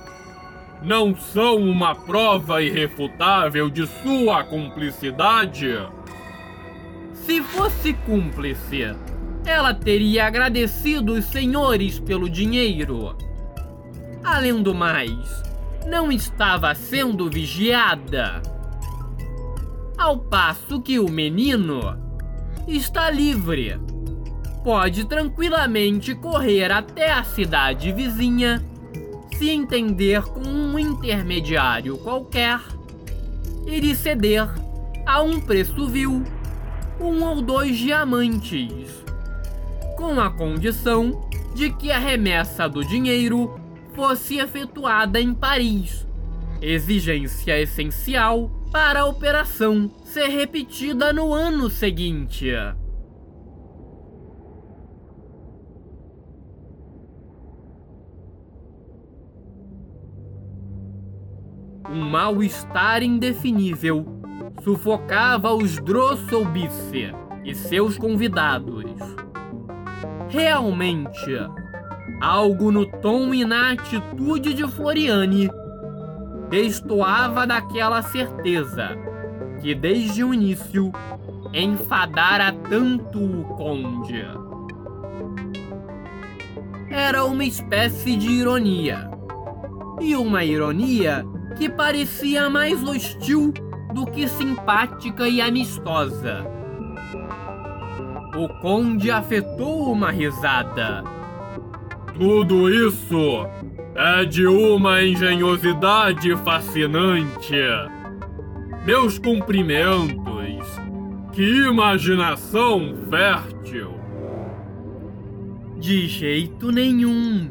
Não 0.82 1.16
são 1.16 1.56
uma 1.56 1.94
prova 1.94 2.62
irrefutável 2.62 3.68
de 3.70 3.86
sua 3.86 4.44
cumplicidade? 4.44 5.74
Se 7.12 7.42
fosse 7.42 7.92
cúmplice, 7.92 8.94
ela 9.44 9.72
teria 9.72 10.26
agradecido 10.26 11.14
os 11.14 11.24
senhores 11.24 11.98
pelo 11.98 12.28
dinheiro. 12.28 13.16
Além 14.22 14.62
do 14.62 14.74
mais, 14.74 15.42
não 15.86 16.10
estava 16.12 16.74
sendo 16.74 17.30
vigiada. 17.30 18.42
Ao 19.96 20.18
passo 20.18 20.80
que 20.80 20.98
o 20.98 21.08
menino 21.08 21.80
está 22.68 23.08
livre. 23.08 23.80
Pode 24.62 25.04
tranquilamente 25.04 26.14
correr 26.14 26.72
até 26.72 27.12
a 27.12 27.22
cidade 27.22 27.92
vizinha, 27.92 28.62
se 29.38 29.50
entender 29.50 30.22
com 30.22 30.48
um 30.48 30.78
intermediário 30.78 31.98
qualquer 31.98 32.58
e 33.66 33.78
lhe 33.78 33.94
ceder 33.94 34.48
a 35.04 35.20
um 35.22 35.38
preço 35.38 35.86
vil 35.88 36.24
um 36.98 37.22
ou 37.22 37.42
dois 37.42 37.76
diamantes, 37.76 39.04
com 39.96 40.18
a 40.18 40.30
condição 40.30 41.28
de 41.54 41.70
que 41.70 41.90
a 41.90 41.98
remessa 41.98 42.66
do 42.66 42.82
dinheiro 42.82 43.60
fosse 43.94 44.38
efetuada 44.38 45.20
em 45.20 45.34
Paris, 45.34 46.06
exigência 46.62 47.60
essencial 47.60 48.50
para 48.72 49.00
a 49.00 49.06
operação 49.06 49.90
ser 50.04 50.28
repetida 50.28 51.12
no 51.12 51.34
ano 51.34 51.68
seguinte. 51.68 52.50
Um 61.88 62.00
mal-estar 62.10 63.02
indefinível 63.02 64.04
sufocava 64.62 65.52
os 65.52 65.76
Drosselbisse 65.76 67.14
e 67.44 67.54
seus 67.54 67.96
convidados. 67.96 68.90
Realmente, 70.28 71.38
algo 72.20 72.72
no 72.72 72.86
tom 72.86 73.32
e 73.32 73.44
na 73.44 73.72
atitude 73.72 74.52
de 74.52 74.66
Floriane 74.66 75.48
destoava 76.50 77.46
daquela 77.46 78.02
certeza 78.02 78.90
que 79.60 79.74
desde 79.74 80.24
o 80.24 80.34
início 80.34 80.92
enfadara 81.52 82.52
tanto 82.68 83.18
o 83.18 83.44
conde. 83.56 84.24
Era 86.90 87.24
uma 87.24 87.44
espécie 87.44 88.16
de 88.16 88.28
ironia. 88.28 89.10
E 90.00 90.14
uma 90.14 90.44
ironia 90.44 91.24
que 91.56 91.68
parecia 91.68 92.48
mais 92.50 92.82
hostil 92.82 93.52
do 93.94 94.06
que 94.06 94.28
simpática 94.28 95.28
e 95.28 95.40
amistosa. 95.40 96.46
O 98.36 98.48
conde 98.60 99.10
afetou 99.10 99.90
uma 99.90 100.10
risada. 100.10 101.02
Tudo 102.18 102.68
isso 102.68 103.46
é 103.94 104.24
de 104.26 104.46
uma 104.46 105.02
engenhosidade 105.02 106.36
fascinante. 106.44 107.54
Meus 108.84 109.18
cumprimentos. 109.18 110.26
Que 111.32 111.66
imaginação 111.66 112.94
fértil! 113.10 113.94
De 115.78 116.06
jeito 116.06 116.70
nenhum. 116.70 117.50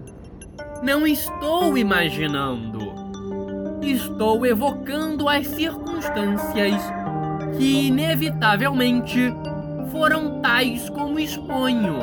Não 0.84 1.06
estou 1.06 1.78
imaginando. 1.78 2.85
Estou 3.86 4.44
evocando 4.48 5.30
as 5.30 5.46
circunstâncias 5.46 6.82
que, 7.56 7.88
inevitavelmente, 7.88 9.32
foram 9.92 10.42
tais 10.42 10.90
como 10.90 11.20
exponho. 11.20 12.00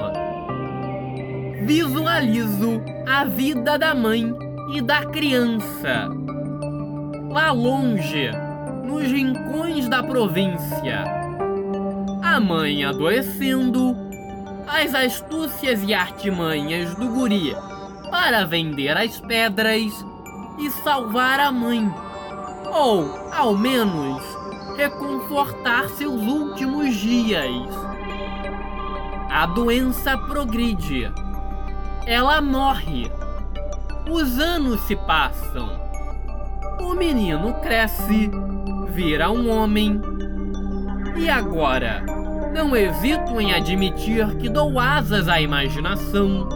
Visualizo 1.67 2.81
a 3.05 3.25
vida 3.25 3.77
da 3.77 3.97
mãe 3.97 4.33
e 4.73 4.81
da 4.81 5.05
criança. 5.07 6.09
Lá 7.29 7.51
longe, 7.51 8.31
nos 8.85 9.03
rincões 9.03 9.89
da 9.89 10.05
província. 10.05 11.03
A 12.23 12.39
mãe 12.39 12.85
adoecendo, 12.85 13.97
as 14.69 14.95
astúcias 14.95 15.83
e 15.83 15.93
artimanhas 15.93 16.95
do 16.95 17.09
guri 17.09 17.57
para 18.09 18.45
vender 18.45 18.97
as 18.97 19.19
pedras 19.21 19.93
e 20.59 20.71
salvar 20.71 21.41
a 21.41 21.51
mãe. 21.51 21.93
Ou, 22.73 23.31
ao 23.33 23.57
menos, 23.57 24.23
reconfortar 24.77 25.89
seus 25.91 26.21
últimos 26.23 26.95
dias. 26.97 27.67
A 29.31 29.47
doença 29.47 30.17
progride. 30.17 31.11
Ela 32.07 32.41
morre. 32.41 33.11
Os 34.11 34.39
anos 34.39 34.81
se 34.83 34.97
passam. 34.97 35.71
O 36.81 36.95
menino 36.95 37.55
cresce, 37.55 38.31
vira 38.89 39.31
um 39.31 39.51
homem. 39.51 40.01
E 41.17 41.29
agora? 41.31 42.05
Não 42.53 42.77
hesito 42.77 43.41
em 43.41 43.55
admitir 43.55 44.37
que 44.37 44.49
dou 44.49 44.79
asas 44.79 45.29
à 45.29 45.41
imaginação. 45.41 46.49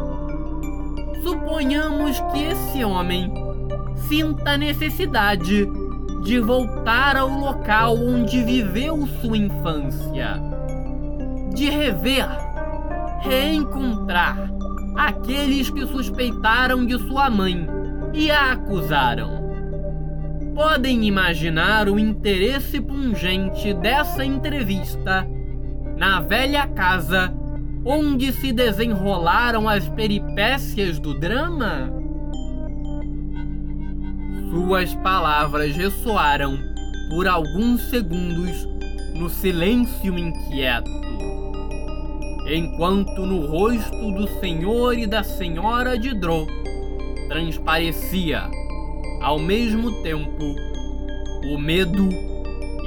Suponhamos 1.23 2.21
que 2.33 2.43
esse 2.43 2.85
homem 2.85 3.46
sinta 4.09 4.53
a 4.53 4.59
necessidade 4.59 5.67
de 6.23 6.41
voltar 6.41 7.17
ao 7.17 7.29
local 7.29 7.97
onde 7.97 8.43
viveu 8.43 9.07
sua 9.21 9.37
infância, 9.37 10.41
de 11.55 11.71
rever, 11.71 12.27
reencontrar 13.21 14.51
aqueles 14.97 15.71
que 15.71 15.87
suspeitaram 15.87 16.85
de 16.85 16.99
sua 17.07 17.31
mãe 17.31 17.67
e 18.13 18.31
a 18.31 18.53
acusaram. 18.53 19.45
Podem 20.55 21.05
imaginar 21.05 21.89
o 21.89 21.99
interesse 21.99 22.81
pungente 22.81 23.75
dessa 23.75 24.25
entrevista 24.25 25.27
na 25.97 26.21
velha 26.21 26.67
casa 26.67 27.33
onde 27.85 28.33
se 28.33 28.53
desenrolaram 28.53 29.69
as 29.69 29.89
peripécias 29.91 30.99
do 30.99 31.19
drama? 31.19 31.96
Suas 34.57 34.95
palavras 34.95 35.77
ressoaram 35.77 36.59
por 37.11 37.29
alguns 37.29 37.83
segundos 37.91 38.67
no 39.15 39.29
silêncio 39.29 40.19
inquieto, 40.19 40.91
enquanto 42.51 43.27
no 43.27 43.47
rosto 43.47 44.13
do 44.13 44.27
senhor 44.41 44.99
e 44.99 45.07
da 45.07 45.23
senhora 45.23 45.99
de 45.99 46.15
Dro 46.15 46.47
transparecia, 47.29 48.49
ao 49.21 49.39
mesmo 49.39 50.03
tempo, 50.03 50.43
o 51.53 51.59
medo 51.59 52.09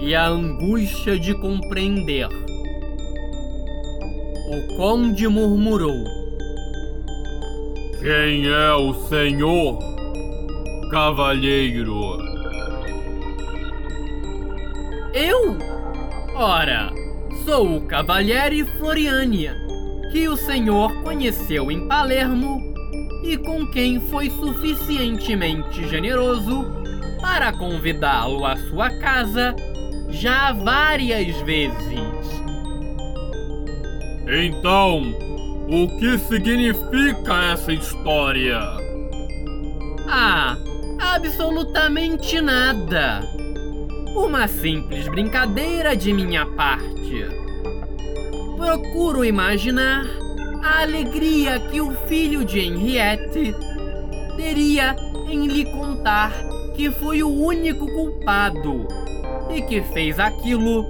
e 0.02 0.16
a 0.16 0.28
angústia 0.28 1.20
de 1.20 1.36
compreender. 1.36 2.30
O 4.50 4.76
conde 4.76 5.28
murmurou: 5.28 6.04
Quem 8.02 8.48
é 8.48 8.74
o 8.74 8.92
senhor? 9.08 9.99
Cavalheiro. 10.90 12.18
Eu? 15.14 15.58
Ora, 16.36 16.92
sou 17.46 17.78
o 17.78 17.82
Cavaliere 17.82 18.64
Floriania, 18.80 19.56
que 20.12 20.28
o 20.28 20.36
senhor 20.36 20.92
conheceu 21.04 21.72
em 21.72 21.88
Palermo 21.88 22.62
e 23.24 23.38
com 23.38 23.68
quem 23.68 24.00
foi 24.00 24.30
suficientemente 24.32 25.88
generoso 25.88 26.66
para 27.22 27.52
convidá-lo 27.54 28.46
à 28.46 28.58
sua 28.58 28.90
casa 29.00 29.56
já 30.10 30.52
várias 30.52 31.36
vezes. 31.42 32.00
Então, 34.28 35.02
o 35.68 35.88
que 36.00 36.18
significa 36.18 37.52
essa 37.52 37.74
história? 37.74 38.60
Ah, 40.08 40.58
absolutamente 41.00 42.42
nada. 42.42 43.22
Uma 44.14 44.48
simples 44.48 45.08
brincadeira 45.08 45.96
de 45.96 46.12
minha 46.12 46.46
parte. 46.46 47.26
Procuro 48.58 49.24
imaginar 49.24 50.06
a 50.62 50.82
alegria 50.82 51.60
que 51.60 51.80
o 51.80 51.92
filho 52.08 52.44
de 52.44 52.60
Henriette 52.60 53.56
teria 54.36 54.96
em 55.30 55.48
lhe 55.48 55.66
contar 55.72 56.34
que 56.76 56.92
foi 56.92 57.24
o 57.24 57.30
único 57.30 57.88
culpado 57.88 58.86
e 59.54 59.62
que 59.62 59.82
fez 59.82 60.20
aquilo 60.20 60.84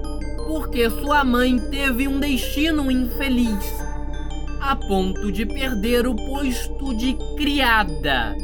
porque 0.48 0.90
sua 0.90 1.24
mãe 1.24 1.60
teve 1.70 2.08
um 2.08 2.20
destino 2.20 2.90
infeliz, 2.90 3.84
a 4.60 4.76
ponto 4.76 5.32
de 5.32 5.46
perder 5.46 6.08
o 6.08 6.16
posto 6.16 6.96
de 6.96 7.16
criada 7.38 8.36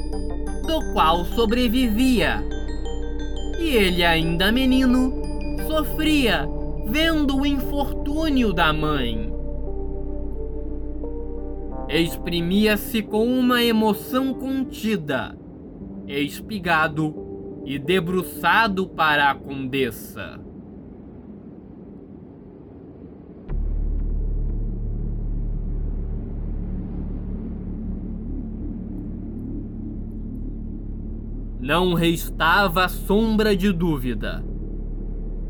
do 0.65 0.93
qual 0.93 1.25
sobrevivia. 1.25 2.43
E 3.59 3.69
ele, 3.69 4.03
ainda 4.03 4.51
menino, 4.51 5.13
sofria 5.67 6.47
vendo 6.85 7.37
o 7.37 7.45
infortúnio 7.45 8.53
da 8.53 8.71
mãe. 8.73 9.33
Exprimia-se 11.87 13.01
com 13.01 13.25
uma 13.27 13.63
emoção 13.63 14.33
contida, 14.33 15.37
espigado 16.07 17.61
e 17.65 17.77
debruçado 17.77 18.87
para 18.87 19.31
a 19.31 19.35
condessa. 19.35 20.44
Não 31.65 31.95
restava 31.95 32.87
sombra 32.87 33.55
de 33.55 33.71
dúvida. 33.71 34.45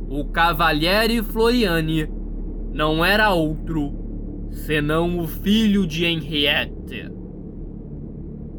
O 0.08 0.24
Cavaliere 0.24 1.22
Floriani 1.22 2.10
não 2.72 3.04
era 3.04 3.34
outro 3.34 4.48
senão 4.50 5.20
o 5.20 5.28
filho 5.28 5.86
de 5.86 6.06
Henriette. 6.06 7.12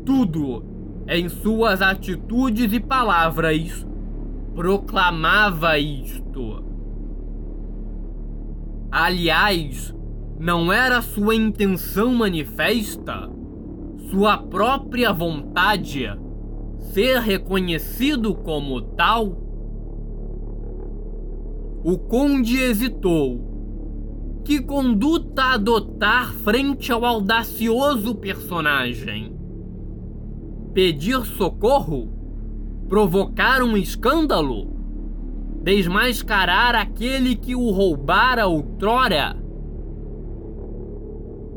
Tudo 0.05 0.63
em 1.09 1.31
suas 1.31 1.81
atitudes 1.81 2.75
e 2.75 2.79
palavras 2.79 3.87
proclamava 4.55 5.79
isto. 5.79 6.63
Aliás, 8.93 9.95
não 10.39 10.71
era 10.71 11.01
sua 11.01 11.35
intenção 11.35 12.15
manifesta, 12.15 13.31
sua 14.11 14.37
própria 14.37 15.11
vontade, 15.11 16.07
ser 16.79 17.21
reconhecido 17.21 18.35
como 18.35 18.81
tal? 18.81 19.27
O 21.85 21.99
conde 21.99 22.59
hesitou. 22.59 24.43
Que 24.45 24.61
conduta 24.61 25.55
adotar 25.55 26.33
frente 26.33 26.93
ao 26.93 27.05
audacioso 27.05 28.15
personagem? 28.15 29.37
Pedir 30.73 31.25
socorro? 31.25 32.09
Provocar 32.89 33.63
um 33.63 33.77
escândalo? 33.77 34.77
Desmascarar 35.63 36.77
aquele 36.77 37.35
que 37.35 37.57
o 37.57 37.71
roubara 37.71 38.47
outrora? 38.47 39.37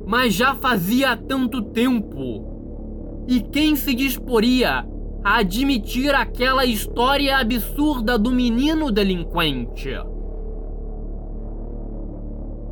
Mas 0.08 0.34
já 0.34 0.56
fazia 0.56 1.16
tanto 1.16 1.62
tempo. 1.62 3.26
E 3.28 3.40
quem 3.42 3.76
se 3.76 3.94
disporia 3.94 4.88
a 5.24 5.40
admitir 5.40 6.14
aquela 6.16 6.66
história 6.66 7.38
absurda 7.38 8.18
do 8.18 8.32
menino 8.32 8.92
delinquente? 8.92 9.92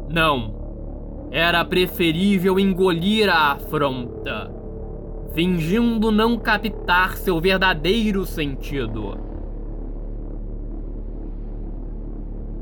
Não. 0.09 0.55
Era 1.29 1.65
preferível 1.65 2.57
engolir 2.57 3.29
a 3.29 3.51
afronta, 3.51 4.49
fingindo 5.33 6.09
não 6.09 6.37
captar 6.37 7.17
seu 7.17 7.41
verdadeiro 7.41 8.25
sentido. 8.25 9.17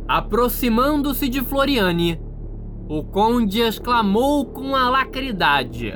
Aproximando-se 0.08 1.30
de 1.30 1.42
Floriane, 1.42 2.20
o 2.88 3.04
conde 3.04 3.62
exclamou 3.62 4.46
com 4.46 4.76
alacridade: 4.76 5.94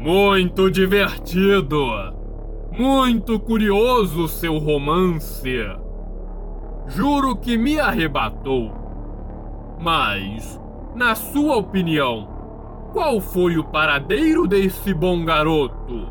Muito 0.00 0.70
divertido! 0.70 1.78
Muito 2.72 3.38
curioso 3.38 4.28
seu 4.28 4.56
romance! 4.56 5.58
Juro 6.86 7.36
que 7.36 7.58
me 7.58 7.78
arrebatou. 7.78 8.72
Mas, 9.78 10.58
na 10.94 11.14
sua 11.14 11.56
opinião, 11.56 12.26
qual 12.94 13.20
foi 13.20 13.58
o 13.58 13.64
paradeiro 13.64 14.46
desse 14.46 14.94
bom 14.94 15.22
garoto? 15.22 16.08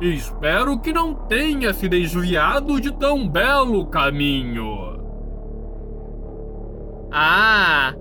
Espero 0.00 0.80
que 0.80 0.90
não 0.90 1.12
tenha 1.12 1.74
se 1.74 1.86
desviado 1.86 2.80
de 2.80 2.90
tão 2.92 3.28
belo 3.28 3.84
caminho. 3.88 4.98
Ah, 7.12 7.94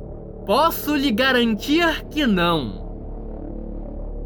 posso 0.46 0.96
lhe 0.96 1.12
garantir 1.12 2.06
que 2.06 2.26
não. 2.26 2.87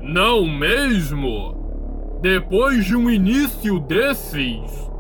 Não 0.02 0.48
mesmo? 0.48 2.20
Depois 2.22 2.86
de 2.86 2.96
um 2.96 3.10
início 3.10 3.80
desses, 3.80 4.92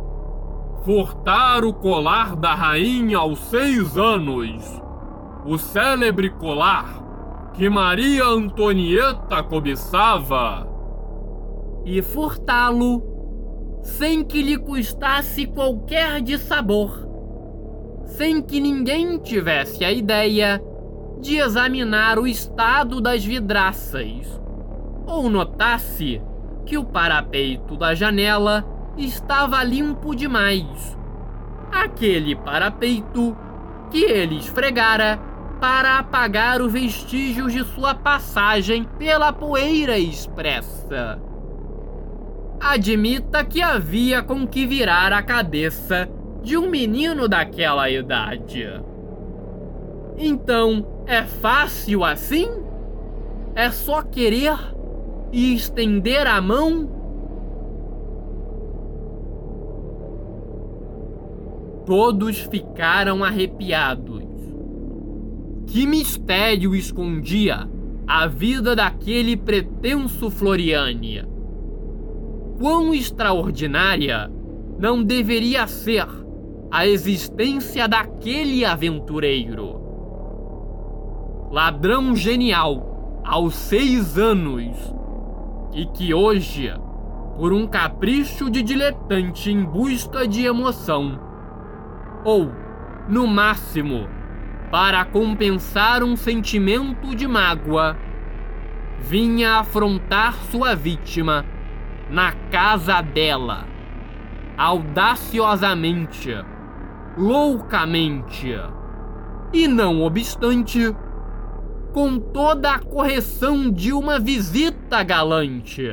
furtar 0.84 1.64
o 1.64 1.74
colar 1.74 2.36
da 2.36 2.54
rainha 2.54 3.18
aos 3.18 3.39
seis 3.39 3.97
anos, 3.97 4.64
o 5.45 5.58
célebre 5.58 6.30
colar 6.30 7.02
que 7.54 7.70
Maria 7.70 8.26
Antonieta 8.26 9.43
cobiçava, 9.43 10.68
e 11.86 12.02
furtá-lo 12.02 13.04
sem 13.82 14.24
que 14.24 14.41
lhe 14.41 14.58
custasse 14.58 15.47
qualquer 15.47 16.22
dissabor 16.22 17.12
sem 18.06 18.41
que 18.41 18.60
ninguém 18.60 19.18
tivesse 19.18 19.84
a 19.86 19.91
ideia 19.91 20.62
de 21.20 21.38
examinar 21.38 22.20
o 22.20 22.28
estado 22.28 22.99
das 22.99 23.24
vidraças 23.24 24.41
ou 25.06 25.30
notasse 25.30 26.22
que 26.66 26.78
o 26.78 26.86
parapeito 26.86 27.76
da 27.76 27.93
janela 27.93 28.66
estava 28.97 29.64
limpo 29.64 30.16
demais. 30.16 30.97
Aquele 31.72 32.36
parapeito 32.36 33.36
que 33.89 34.04
ele 34.04 34.38
esfregara 34.38 35.20
para 35.60 35.99
apagar 35.99 36.62
os 36.62 36.72
vestígios 36.72 37.54
de 37.54 37.64
sua 37.64 37.93
passagem 37.93 38.84
pela 38.97 39.32
poeira 39.32 39.97
expressa. 39.97 41.22
Admita 42.60 43.43
que 43.43 43.62
havia 43.62 44.22
com 44.24 44.47
que 44.47 44.66
virar 44.66 45.14
a 45.14 45.22
cabeça 45.22 46.10
de 46.41 46.58
um 46.58 46.70
menino 46.70 47.28
daquela 47.28 47.89
idade. 47.89 48.68
Então, 50.18 51.04
é 51.06 51.24
fácil 51.24 52.04
assim? 52.04 52.49
É 53.56 53.70
só 53.70 54.02
querer 54.02 54.58
e 55.32 55.53
estender 55.53 56.27
a 56.27 56.41
mão? 56.41 56.89
Todos 61.86 62.39
ficaram 62.39 63.23
arrepiados. 63.23 64.23
Que 65.67 65.88
mistério 65.88 66.75
escondia 66.75 67.69
a 68.05 68.27
vida 68.27 68.75
daquele 68.75 69.38
pretenso 69.38 70.29
Floriane? 70.29 71.25
Quão 72.59 72.93
extraordinária 72.93 74.32
não 74.77 75.03
deveria 75.03 75.67
ser 75.67 76.07
a 76.71 76.88
existência 76.88 77.86
daquele 77.88 78.63
aventureiro. 78.63 79.79
Ladrão 81.51 82.15
genial 82.15 83.21
aos 83.25 83.53
seis 83.55 84.17
anos 84.17 84.77
e 85.74 85.86
que 85.86 86.13
hoje, 86.13 86.74
por 87.38 87.53
um 87.53 87.65
capricho 87.67 88.49
de 88.49 88.61
diletante 88.61 89.51
em 89.51 89.63
busca 89.63 90.28
de 90.28 90.45
emoção, 90.45 91.19
ou, 92.24 92.51
no 93.07 93.26
máximo, 93.26 94.07
para 94.69 95.03
compensar 95.05 96.03
um 96.03 96.15
sentimento 96.15 97.15
de 97.15 97.28
mágoa, 97.28 97.97
vinha 98.99 99.59
afrontar 99.59 100.36
sua 100.51 100.76
vítima 100.76 101.45
na 102.09 102.32
casa 102.51 103.01
dela, 103.01 103.65
audaciosamente 104.57 106.34
loucamente. 107.17 108.55
E 109.53 109.67
não 109.67 110.01
obstante, 110.01 110.95
com 111.94 112.20
toda 112.20 112.72
a 112.72 112.80
correção 112.80 113.70
de 113.70 113.92
uma 113.92 114.20
visita 114.20 115.04
galante. 115.04 115.84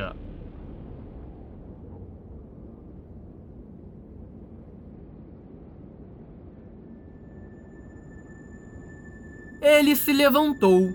Ele 9.61 9.97
se 9.97 10.13
levantou 10.13 10.89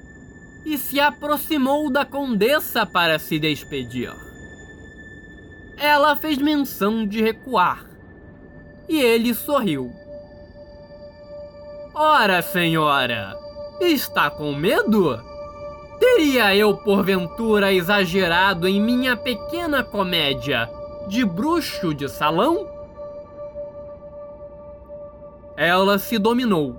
e 0.66 0.78
se 0.78 0.99
aproximou 0.99 1.91
da 1.91 2.06
condessa 2.06 2.86
para 2.86 3.20
se 3.20 3.38
despedir. 3.38 4.12
Ela 5.78 6.16
fez 6.16 6.38
menção 6.38 7.06
de 7.06 7.22
recuar 7.22 7.86
e 8.88 8.99
ele 9.01 9.34
sorriu. 9.34 9.91
Ora, 11.93 12.41
senhora, 12.41 13.42
está 13.80 14.30
com 14.30 14.53
medo? 14.53 15.19
Teria 15.99 16.55
eu 16.55 16.76
porventura 16.78 17.71
exagerado 17.71 18.67
em 18.67 18.82
minha 18.82 19.15
pequena 19.15 19.84
comédia 19.84 20.69
de 21.07 21.24
bruxo 21.26 21.93
de 21.93 22.09
salão? 22.09 22.67
Ela 25.55 25.99
se 25.99 26.17
dominou 26.17 26.76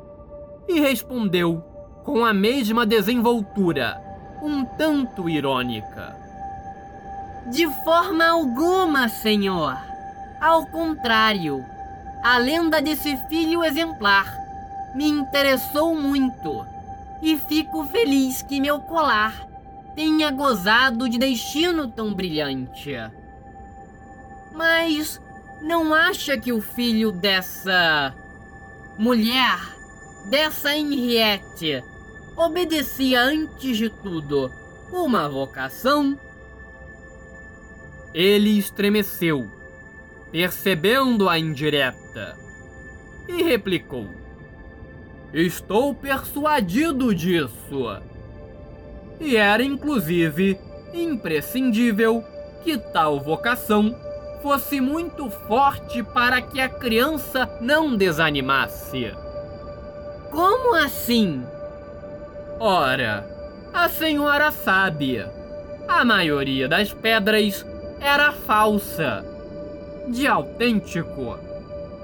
e 0.69 0.81
respondeu 0.81 1.63
com 2.03 2.25
a 2.25 2.35
mesma 2.35 2.85
desenvoltura, 2.85 4.01
um 4.43 4.65
tanto 4.65 5.29
irônica. 5.29 6.17
De 7.51 7.67
forma 7.85 8.27
alguma, 8.27 9.09
senhor. 9.09 9.77
Ao 10.41 10.67
contrário, 10.67 11.65
a 12.23 12.37
lenda 12.39 12.83
desse 12.83 13.17
filho 13.29 13.65
exemplar 13.65 14.27
me 14.95 15.09
interessou 15.09 15.95
muito 15.95 16.74
e 17.25 17.39
fico 17.39 17.83
feliz 17.87 18.43
que 18.43 18.61
meu 18.61 18.81
colar 18.81 19.49
tenha 19.97 20.31
gozado 20.31 21.09
de 21.09 21.17
destino 21.17 21.91
tão 21.91 22.13
brilhante. 22.13 22.93
Mas 24.53 25.19
não 25.63 25.95
acha 25.95 26.37
que 26.37 26.53
o 26.53 26.61
filho 26.61 27.11
dessa 27.11 28.15
mulher, 28.99 29.59
dessa 30.29 30.77
Henriette, 30.77 31.83
obedecia 32.37 33.23
antes 33.23 33.79
de 33.79 33.89
tudo 33.89 34.53
uma 34.93 35.27
vocação? 35.27 36.21
Ele 38.13 38.59
estremeceu, 38.59 39.51
percebendo 40.31 41.27
a 41.27 41.39
indireta, 41.39 42.39
e 43.27 43.43
replicou: 43.43 44.24
Estou 45.35 45.93
persuadido 45.93 47.13
disso. 47.13 47.99
E 49.19 49.37
era 49.37 49.65
inclusive 49.65 50.57
imprescindível 50.93 52.23
que 52.63 52.79
tal 52.79 53.19
vocação 53.19 53.93
fosse 54.41 54.81
muito 54.81 55.29
forte 55.29 56.05
para 56.05 56.41
que 56.41 56.61
a 56.61 56.69
criança 56.69 57.51
não 57.61 57.97
desanimasse. 57.97 59.13
Como 60.31 60.77
assim? 60.77 61.43
Ora, 62.61 63.29
a 63.73 63.89
senhora 63.89 64.53
sabe, 64.53 65.19
a 65.89 66.05
maioria 66.05 66.69
das 66.69 66.93
pedras 66.93 67.67
era 68.01 68.31
falsa. 68.31 69.25
De 70.07 70.29
autêntico, 70.29 71.37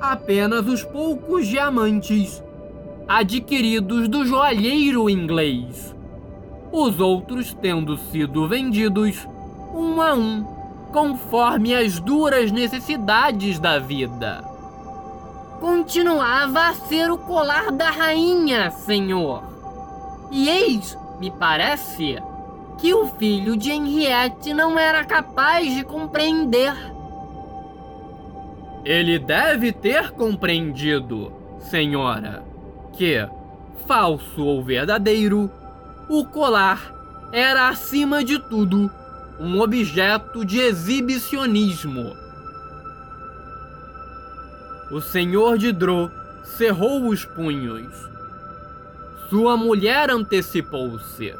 apenas 0.01 0.67
os 0.67 0.83
poucos 0.83 1.47
diamantes 1.47 2.43
adquiridos 3.11 4.07
do 4.07 4.25
joalheiro 4.25 5.11
inglês. 5.11 5.97
Os 6.71 7.01
outros 7.01 7.53
tendo 7.53 7.97
sido 7.97 8.47
vendidos 8.47 9.27
um 9.75 10.01
a 10.01 10.15
um, 10.15 10.45
conforme 10.93 11.75
as 11.75 11.99
duras 11.99 12.53
necessidades 12.53 13.59
da 13.59 13.81
vida. 13.81 14.45
Continuava 15.59 16.69
a 16.69 16.75
ser 16.75 17.11
o 17.11 17.19
colar 17.19 17.73
da 17.73 17.91
rainha, 17.91 18.71
senhor. 18.71 19.43
E 20.31 20.49
eis, 20.49 20.97
me 21.19 21.33
parece, 21.33 22.17
que 22.79 22.95
o 22.95 23.09
filho 23.09 23.57
de 23.57 23.73
Henriette 23.73 24.55
não 24.55 24.79
era 24.79 25.05
capaz 25.05 25.75
de 25.75 25.83
compreender. 25.83 26.77
Ele 28.85 29.19
deve 29.19 29.73
ter 29.73 30.13
compreendido, 30.13 31.33
senhora, 31.59 32.49
falso 33.87 34.45
ou 34.45 34.63
verdadeiro, 34.63 35.51
o 36.09 36.25
colar 36.25 36.95
era 37.33 37.69
acima 37.69 38.25
de 38.25 38.39
tudo 38.39 38.91
um 39.39 39.61
objeto 39.61 40.45
de 40.45 40.61
exibicionismo. 40.61 42.15
O 44.91 45.01
senhor 45.01 45.57
de 45.57 45.73
Dro 45.73 46.11
cerrou 46.45 47.09
os 47.09 47.25
punhos. 47.25 47.93
Sua 49.29 49.57
mulher 49.57 50.11
antecipou-se. 50.11 51.35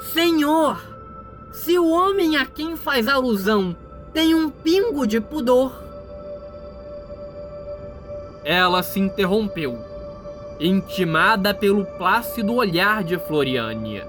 Senhor, 0.00 0.82
se 1.52 1.78
o 1.78 1.88
homem 1.88 2.36
a 2.36 2.44
quem 2.44 2.76
faz 2.76 3.06
alusão 3.06 3.76
tem 4.12 4.34
um 4.34 4.50
pingo 4.50 5.06
de 5.06 5.20
pudor. 5.20 5.72
Ela 8.44 8.82
se 8.82 9.00
interrompeu, 9.00 9.78
intimada 10.60 11.52
pelo 11.52 11.84
plácido 11.84 12.54
olhar 12.54 13.02
de 13.02 13.18
Floriane. 13.18 14.02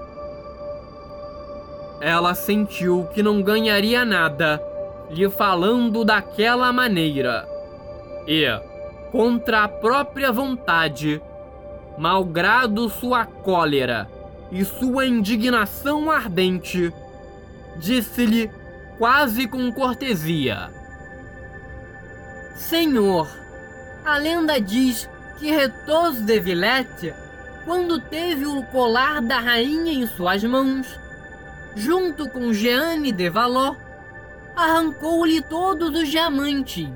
Ela 2.00 2.34
sentiu 2.34 3.08
que 3.12 3.22
não 3.22 3.42
ganharia 3.42 4.04
nada 4.04 4.62
lhe 5.10 5.28
falando 5.30 6.04
daquela 6.04 6.72
maneira. 6.72 7.48
E, 8.26 8.44
contra 9.10 9.64
a 9.64 9.68
própria 9.68 10.30
vontade, 10.30 11.22
malgrado 11.96 12.88
sua 12.88 13.24
cólera 13.24 14.08
e 14.50 14.64
sua 14.64 15.06
indignação 15.06 16.10
ardente, 16.10 16.92
disse-lhe 17.76 18.50
quase 18.98 19.48
com 19.48 19.72
cortesia: 19.72 20.70
Senhor, 22.56 23.28
a 24.04 24.18
lenda 24.18 24.60
diz 24.60 25.08
que 25.38 25.50
Retos 25.50 26.20
de 26.20 26.40
Villette, 26.40 27.14
quando 27.64 28.00
teve 28.00 28.46
o 28.46 28.62
colar 28.64 29.20
da 29.20 29.38
rainha 29.38 29.92
em 29.92 30.06
suas 30.06 30.42
mãos, 30.44 30.86
junto 31.74 32.28
com 32.30 32.52
Jeanne 32.52 33.12
de 33.12 33.28
Valois, 33.28 33.76
arrancou-lhe 34.54 35.42
todos 35.42 35.90
os 35.90 36.08
diamantes, 36.08 36.88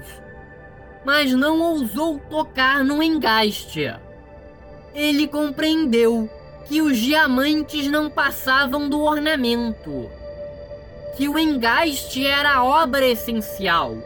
mas 1.04 1.32
não 1.32 1.60
ousou 1.60 2.18
tocar 2.30 2.82
no 2.82 3.02
engaste. 3.02 3.94
Ele 4.94 5.28
compreendeu 5.28 6.28
que 6.66 6.80
os 6.80 6.96
diamantes 6.96 7.88
não 7.88 8.08
passavam 8.08 8.88
do 8.88 9.00
ornamento, 9.02 10.10
que 11.16 11.28
o 11.28 11.38
engaste 11.38 12.26
era 12.26 12.54
a 12.54 12.64
obra 12.64 13.06
essencial, 13.06 13.98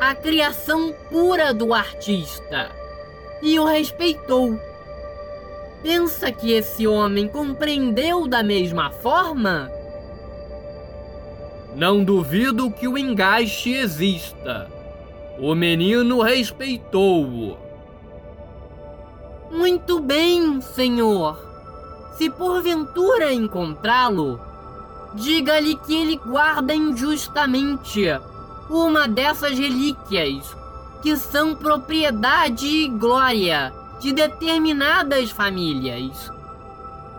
a 0.00 0.14
criação 0.14 0.92
pura 1.08 1.54
do 1.54 1.72
artista, 1.72 2.81
e 3.42 3.58
o 3.58 3.64
respeitou. 3.64 4.56
Pensa 5.82 6.30
que 6.30 6.52
esse 6.52 6.86
homem 6.86 7.26
compreendeu 7.26 8.28
da 8.28 8.42
mesma 8.42 8.90
forma? 8.90 9.68
Não 11.74 12.04
duvido 12.04 12.70
que 12.70 12.86
o 12.86 12.96
engaste 12.96 13.72
exista. 13.72 14.70
O 15.40 15.56
menino 15.56 16.22
respeitou-o. 16.22 17.56
Muito 19.50 19.98
bem, 19.98 20.60
senhor. 20.60 21.36
Se 22.16 22.30
porventura 22.30 23.32
encontrá-lo, 23.32 24.40
diga-lhe 25.14 25.76
que 25.78 25.94
ele 25.94 26.16
guarda 26.16 26.74
injustamente 26.74 28.04
uma 28.70 29.08
dessas 29.08 29.58
relíquias 29.58 30.61
que 31.02 31.16
são 31.16 31.54
propriedade 31.54 32.66
e 32.66 32.88
glória 32.88 33.72
de 34.00 34.12
determinadas 34.12 35.30
famílias, 35.30 36.30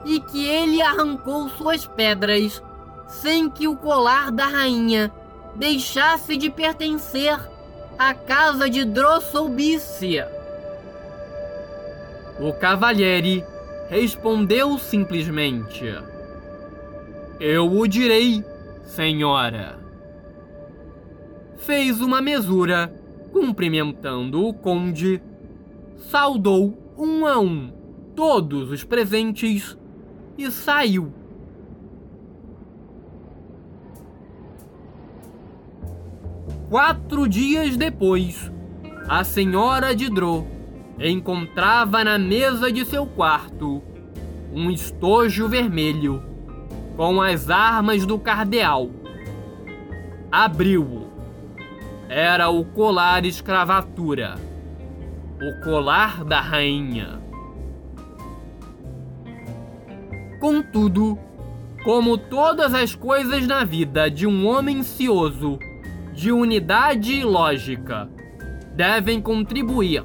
e 0.05 0.19
que 0.19 0.45
ele 0.45 0.81
arrancou 0.81 1.49
suas 1.49 1.85
pedras 1.85 2.61
sem 3.07 3.49
que 3.49 3.67
o 3.67 3.75
colar 3.75 4.31
da 4.31 4.47
rainha 4.47 5.11
deixasse 5.55 6.35
de 6.35 6.49
pertencer 6.49 7.37
à 7.97 8.13
casa 8.13 8.69
de 8.69 8.83
Drosselbice. 8.85 10.23
O 12.39 12.51
cavalheire 12.53 13.45
respondeu 13.89 14.77
simplesmente: 14.79 15.85
Eu 17.39 17.71
o 17.71 17.87
direi, 17.87 18.43
senhora. 18.85 19.77
Fez 21.57 22.01
uma 22.01 22.21
mesura, 22.21 22.91
cumprimentando 23.33 24.45
o 24.45 24.53
conde, 24.53 25.19
saudou 25.97 26.77
um 26.95 27.25
a 27.25 27.39
um 27.39 27.73
todos 28.15 28.71
os 28.71 28.83
presentes 28.83 29.75
e 30.37 30.49
saiu. 30.51 31.11
Quatro 36.69 37.27
dias 37.27 37.75
depois, 37.75 38.51
a 39.09 39.23
senhora 39.23 39.95
de 39.95 40.09
Dro 40.09 40.47
encontrava 40.99 42.03
na 42.03 42.19
mesa 42.19 42.71
de 42.71 42.85
seu 42.85 43.05
quarto 43.05 43.81
um 44.53 44.69
estojo 44.69 45.47
vermelho 45.47 46.23
com 46.95 47.19
as 47.19 47.49
armas 47.49 48.05
do 48.05 48.19
cardeal. 48.19 48.89
Abriu-o. 50.31 51.02
Era 52.15 52.47
o 52.47 52.63
colar 52.63 53.25
escravatura, 53.25 54.35
o 55.41 55.63
colar 55.63 56.23
da 56.23 56.39
rainha. 56.39 57.19
Contudo, 60.39 61.17
como 61.83 62.15
todas 62.15 62.71
as 62.75 62.93
coisas 62.93 63.47
na 63.47 63.63
vida 63.63 64.11
de 64.11 64.27
um 64.27 64.45
homem 64.45 64.83
cioso, 64.83 65.57
de 66.13 66.31
unidade 66.31 67.13
e 67.13 67.23
lógica, 67.23 68.07
devem 68.75 69.19
contribuir 69.19 70.03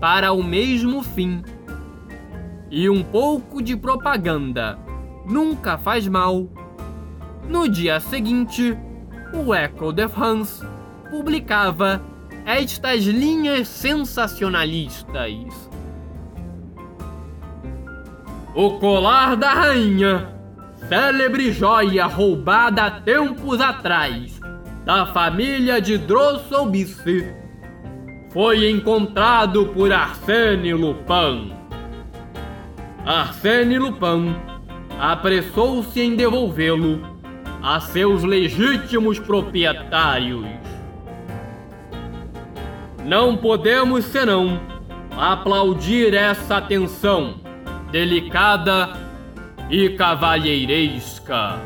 para 0.00 0.30
o 0.30 0.44
mesmo 0.44 1.02
fim. 1.02 1.42
E 2.70 2.88
um 2.88 3.02
pouco 3.02 3.60
de 3.60 3.76
propaganda 3.76 4.78
nunca 5.26 5.76
faz 5.76 6.06
mal. 6.06 6.46
No 7.48 7.68
dia 7.68 7.98
seguinte, 7.98 8.78
o 9.34 9.52
Echo 9.52 9.92
de 9.92 10.06
France 10.06 10.64
publicava 11.10 12.00
estas 12.44 13.04
linhas 13.04 13.68
sensacionalistas. 13.68 15.70
O 18.54 18.78
colar 18.78 19.36
da 19.36 19.52
rainha, 19.52 20.28
célebre 20.88 21.52
joia 21.52 22.06
roubada 22.06 22.90
tempos 22.90 23.60
atrás 23.60 24.40
da 24.84 25.06
família 25.06 25.80
de 25.80 25.98
Drosselbice 25.98 27.34
foi 28.30 28.70
encontrado 28.70 29.66
por 29.66 29.92
Arsène 29.92 30.72
Lupin. 30.72 31.52
Arsène 33.04 33.78
Lupin 33.78 34.34
apressou-se 34.98 36.00
em 36.00 36.16
devolvê-lo 36.16 37.18
a 37.62 37.80
seus 37.80 38.24
legítimos 38.24 39.18
proprietários. 39.18 40.46
Não 43.08 43.34
podemos 43.38 44.04
senão 44.04 44.60
aplaudir 45.16 46.12
essa 46.12 46.58
atenção 46.58 47.40
delicada 47.90 48.98
e 49.70 49.88
cavalheiresca. 49.96 51.58